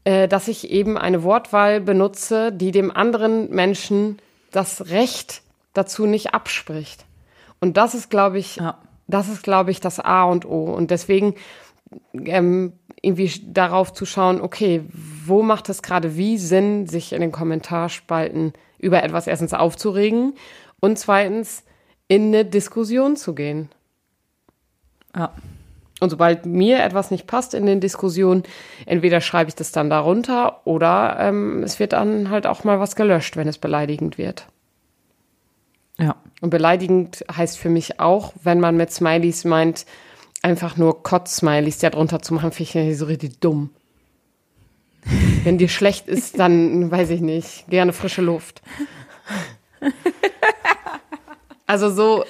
äh, 0.04 0.28
dass 0.28 0.48
ich 0.48 0.70
eben 0.70 0.98
eine 0.98 1.24
Wortwahl 1.24 1.82
benutze, 1.82 2.52
die 2.52 2.72
dem 2.72 2.92
anderen 2.92 3.50
Menschen 3.50 4.20
das 4.52 4.90
Recht 4.90 5.42
dazu 5.74 6.06
nicht 6.06 6.34
abspricht. 6.34 7.06
Und 7.60 7.78
das 7.78 7.94
ist, 7.94 8.10
glaube 8.10 8.38
ich, 8.38 8.58
ja. 8.58 8.78
das 9.08 9.28
ist, 9.28 9.44
glaube 9.44 9.72
ich, 9.72 9.80
das 9.82 10.00
A 10.00 10.24
und 10.24 10.46
O. 10.46 10.66
Und 10.66 10.92
deswegen 10.92 11.36
ähm, 12.14 12.74
irgendwie 13.02 13.32
darauf 13.48 13.94
zu 13.94 14.06
schauen, 14.06 14.42
okay, 14.42 14.84
wo 14.92 15.42
macht 15.42 15.70
es 15.70 15.82
gerade 15.82 16.16
wie 16.16 16.38
Sinn, 16.38 16.88
sich 16.88 17.14
in 17.14 17.22
den 17.22 17.32
Kommentarspalten 17.32 18.54
über 18.80 19.04
etwas 19.04 19.28
erstens 19.28 19.54
aufzuregen 19.54 20.34
und 20.80 20.98
zweitens 20.98 21.64
in 22.08 22.28
eine 22.28 22.46
Diskussion 22.46 23.16
zu 23.16 23.36
gehen. 23.36 23.70
Ja. 25.16 25.32
Und 26.02 26.10
sobald 26.10 26.46
mir 26.46 26.84
etwas 26.84 27.10
nicht 27.10 27.26
passt 27.26 27.54
in 27.54 27.66
den 27.66 27.80
Diskussionen, 27.80 28.44
entweder 28.86 29.22
schreibe 29.22 29.48
ich 29.48 29.56
das 29.56 29.72
dann 29.72 29.90
darunter 29.90 30.62
oder 30.66 31.18
ähm, 31.20 31.64
es 31.64 31.80
wird 31.80 31.94
dann 31.94 32.30
halt 32.30 32.46
auch 32.46 32.66
mal 32.66 32.80
was 32.80 32.96
gelöscht, 32.96 33.38
wenn 33.38 33.48
es 33.48 33.58
beleidigend 33.58 34.18
wird. 34.18 34.48
Ja. 35.98 36.18
Und 36.42 36.50
beleidigend 36.50 37.24
heißt 37.34 37.58
für 37.58 37.70
mich 37.70 38.00
auch, 38.02 38.34
wenn 38.44 38.60
man 38.60 38.76
mit 38.76 38.92
Smileys 38.92 39.46
meint, 39.46 39.86
einfach 40.42 40.76
nur 40.76 41.02
Kotz-Smileys 41.02 41.80
da 41.80 41.90
drunter 41.90 42.22
zu 42.22 42.34
machen, 42.34 42.52
finde 42.52 42.92
ich 42.92 42.98
so 42.98 43.06
richtig 43.06 43.40
dumm. 43.40 43.70
Wenn 45.44 45.58
dir 45.58 45.70
schlecht 45.70 46.08
ist, 46.08 46.38
dann 46.38 46.92
weiß 46.92 47.10
ich 47.12 47.22
nicht, 47.22 47.68
gerne 47.70 47.94
frische 47.94 48.22
Luft. 48.22 48.62
Also 51.68 51.90
so 51.90 52.26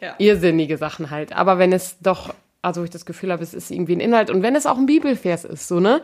Ja. 0.00 0.14
irrsinnige 0.18 0.76
Sachen 0.76 1.10
halt. 1.10 1.32
Aber 1.32 1.58
wenn 1.58 1.72
es 1.72 1.98
doch, 2.00 2.34
also 2.62 2.84
ich 2.84 2.90
das 2.90 3.06
Gefühl 3.06 3.32
habe, 3.32 3.42
es 3.42 3.54
ist 3.54 3.70
irgendwie 3.70 3.94
ein 3.96 4.00
Inhalt 4.00 4.30
und 4.30 4.42
wenn 4.42 4.54
es 4.54 4.66
auch 4.66 4.76
ein 4.76 4.86
Bibelvers 4.86 5.44
ist, 5.44 5.68
so, 5.68 5.80
ne? 5.80 6.02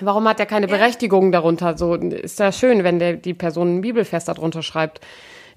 Warum 0.00 0.26
hat 0.26 0.40
er 0.40 0.46
keine 0.46 0.66
Berechtigung 0.66 1.30
darunter? 1.30 1.78
So 1.78 1.94
ist 1.94 2.40
ja 2.40 2.50
schön, 2.50 2.82
wenn 2.82 2.98
der, 2.98 3.12
die 3.14 3.34
Person 3.34 3.68
einen 3.68 3.80
Bibelvers 3.80 4.24
darunter 4.24 4.62
schreibt. 4.62 5.00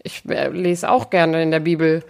Ich 0.04 0.24
äh, 0.30 0.50
lese 0.50 0.92
auch 0.92 1.10
gerne 1.10 1.42
in 1.42 1.50
der 1.50 1.60
Bibel. 1.60 2.04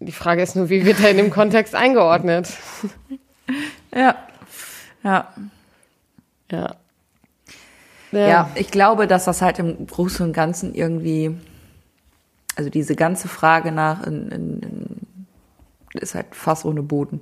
Die 0.00 0.12
Frage 0.12 0.40
ist 0.42 0.56
nur, 0.56 0.70
wie 0.70 0.86
wird 0.86 1.00
er 1.00 1.10
in 1.10 1.18
dem 1.18 1.30
Kontext 1.30 1.74
eingeordnet? 1.74 2.48
Ja. 3.94 4.16
Ja. 5.02 5.34
Ja. 6.50 6.76
Ja, 8.10 8.50
ich 8.54 8.70
glaube, 8.70 9.06
dass 9.06 9.26
das 9.26 9.42
halt 9.42 9.58
im 9.58 9.86
Großen 9.86 10.24
und 10.24 10.32
Ganzen 10.32 10.74
irgendwie, 10.74 11.36
also 12.58 12.70
diese 12.70 12.96
ganze 12.96 13.28
Frage 13.28 13.70
nach 13.70 14.04
in, 14.06 14.28
in, 14.28 14.60
in, 14.60 16.00
ist 16.00 16.14
halt 16.14 16.26
fast 16.32 16.64
ohne 16.64 16.82
Boden. 16.82 17.20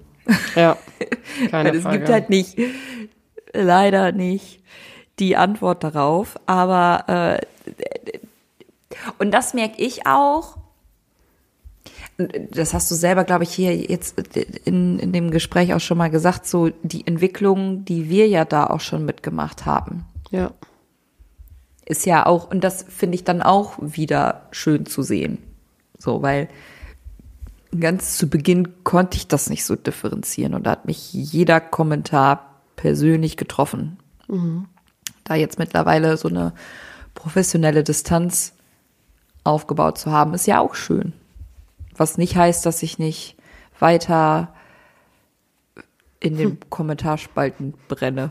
Ja. 0.54 0.76
Keine 1.50 1.68
Weil 1.68 1.76
es 1.76 1.82
Frage. 1.82 1.98
gibt 1.98 2.10
halt 2.10 2.30
nicht, 2.30 2.58
leider 3.52 4.12
nicht 4.12 4.62
die 5.18 5.36
Antwort 5.36 5.84
darauf. 5.84 6.36
Aber 6.46 7.38
äh, 7.38 7.74
und 9.18 9.32
das 9.32 9.52
merke 9.52 9.80
ich 9.82 10.06
auch. 10.06 10.56
Das 12.50 12.72
hast 12.72 12.90
du 12.90 12.94
selber, 12.94 13.24
glaube 13.24 13.44
ich, 13.44 13.52
hier 13.52 13.76
jetzt 13.76 14.18
in, 14.64 14.98
in 14.98 15.12
dem 15.12 15.30
Gespräch 15.30 15.74
auch 15.74 15.80
schon 15.80 15.98
mal 15.98 16.08
gesagt, 16.08 16.46
so 16.46 16.70
die 16.82 17.06
Entwicklung, 17.06 17.84
die 17.84 18.08
wir 18.08 18.26
ja 18.26 18.46
da 18.46 18.66
auch 18.68 18.80
schon 18.80 19.04
mitgemacht 19.04 19.66
haben 19.66 20.06
ja. 20.30 20.50
Ist 21.86 22.04
ja 22.04 22.26
auch, 22.26 22.50
und 22.50 22.62
das 22.62 22.84
finde 22.88 23.14
ich 23.14 23.24
dann 23.24 23.40
auch 23.40 23.74
wieder 23.80 24.48
schön 24.50 24.84
zu 24.86 25.02
sehen. 25.02 25.38
So, 25.98 26.20
weil 26.20 26.48
ganz 27.78 28.18
zu 28.18 28.28
Beginn 28.28 28.84
konnte 28.84 29.16
ich 29.16 29.28
das 29.28 29.48
nicht 29.48 29.64
so 29.64 29.76
differenzieren 29.76 30.54
und 30.54 30.66
da 30.66 30.72
hat 30.72 30.84
mich 30.84 31.12
jeder 31.12 31.60
Kommentar 31.60 32.60
persönlich 32.76 33.36
getroffen. 33.36 33.98
Da 35.24 35.34
jetzt 35.34 35.58
mittlerweile 35.58 36.16
so 36.16 36.28
eine 36.28 36.52
professionelle 37.14 37.84
Distanz 37.84 38.52
aufgebaut 39.44 39.98
zu 39.98 40.10
haben, 40.10 40.34
ist 40.34 40.46
ja 40.46 40.60
auch 40.60 40.74
schön. 40.74 41.12
Was 41.96 42.18
nicht 42.18 42.36
heißt, 42.36 42.66
dass 42.66 42.82
ich 42.82 42.98
nicht 42.98 43.36
weiter 43.78 44.52
in 46.20 46.36
den 46.36 46.58
Kommentarspalten 46.70 47.74
brenne. 47.88 48.30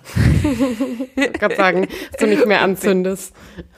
Ich 1.16 1.34
kann 1.34 1.56
sagen, 1.56 1.88
dass 2.12 2.20
du 2.20 2.28
nicht 2.28 2.46
mehr 2.46 2.62
anzündest. 2.62 3.36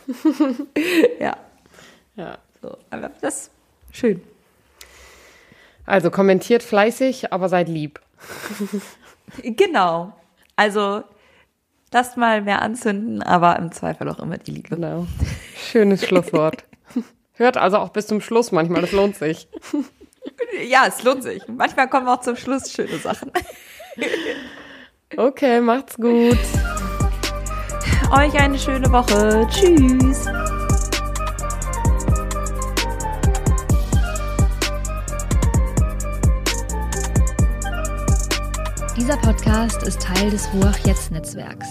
Ja. 1.19 1.37
Ja. 2.15 2.37
So, 2.61 2.77
aber 2.89 3.11
das 3.21 3.37
ist 3.37 3.51
schön. 3.91 4.21
Also 5.85 6.11
kommentiert 6.11 6.63
fleißig, 6.63 7.31
aber 7.33 7.49
seid 7.49 7.69
lieb. 7.69 7.99
Genau. 9.43 10.13
Also 10.55 11.03
lasst 11.91 12.15
mal 12.15 12.41
mehr 12.41 12.61
anzünden, 12.61 13.21
aber 13.21 13.57
im 13.59 13.73
Zweifel 13.73 14.07
auch 14.09 14.19
immer 14.19 14.37
die 14.37 14.51
Liebe. 14.51 14.69
Genau. 14.69 15.05
Schönes 15.55 16.05
Schlusswort. 16.05 16.63
Hört 17.33 17.57
also 17.57 17.77
auch 17.77 17.89
bis 17.89 18.07
zum 18.07 18.21
Schluss 18.21 18.53
manchmal, 18.53 18.81
das 18.81 18.93
lohnt 18.93 19.17
sich. 19.17 19.49
Ja, 20.65 20.85
es 20.87 21.03
lohnt 21.03 21.23
sich. 21.23 21.45
Manchmal 21.47 21.89
kommen 21.89 22.07
auch 22.07 22.21
zum 22.21 22.37
Schluss 22.37 22.71
schöne 22.71 22.97
Sachen. 22.97 23.31
Okay, 25.15 25.61
macht's 25.61 25.95
gut. 25.95 26.37
Euch 28.11 28.39
eine 28.39 28.59
schöne 28.59 28.91
Woche. 28.91 29.47
Tschüss. 29.49 30.25
Dieser 38.97 39.17
Podcast 39.17 39.83
ist 39.83 40.01
Teil 40.01 40.29
des 40.29 40.49
Ruach 40.53 40.77
Jetzt 40.79 41.11
Netzwerks. 41.11 41.67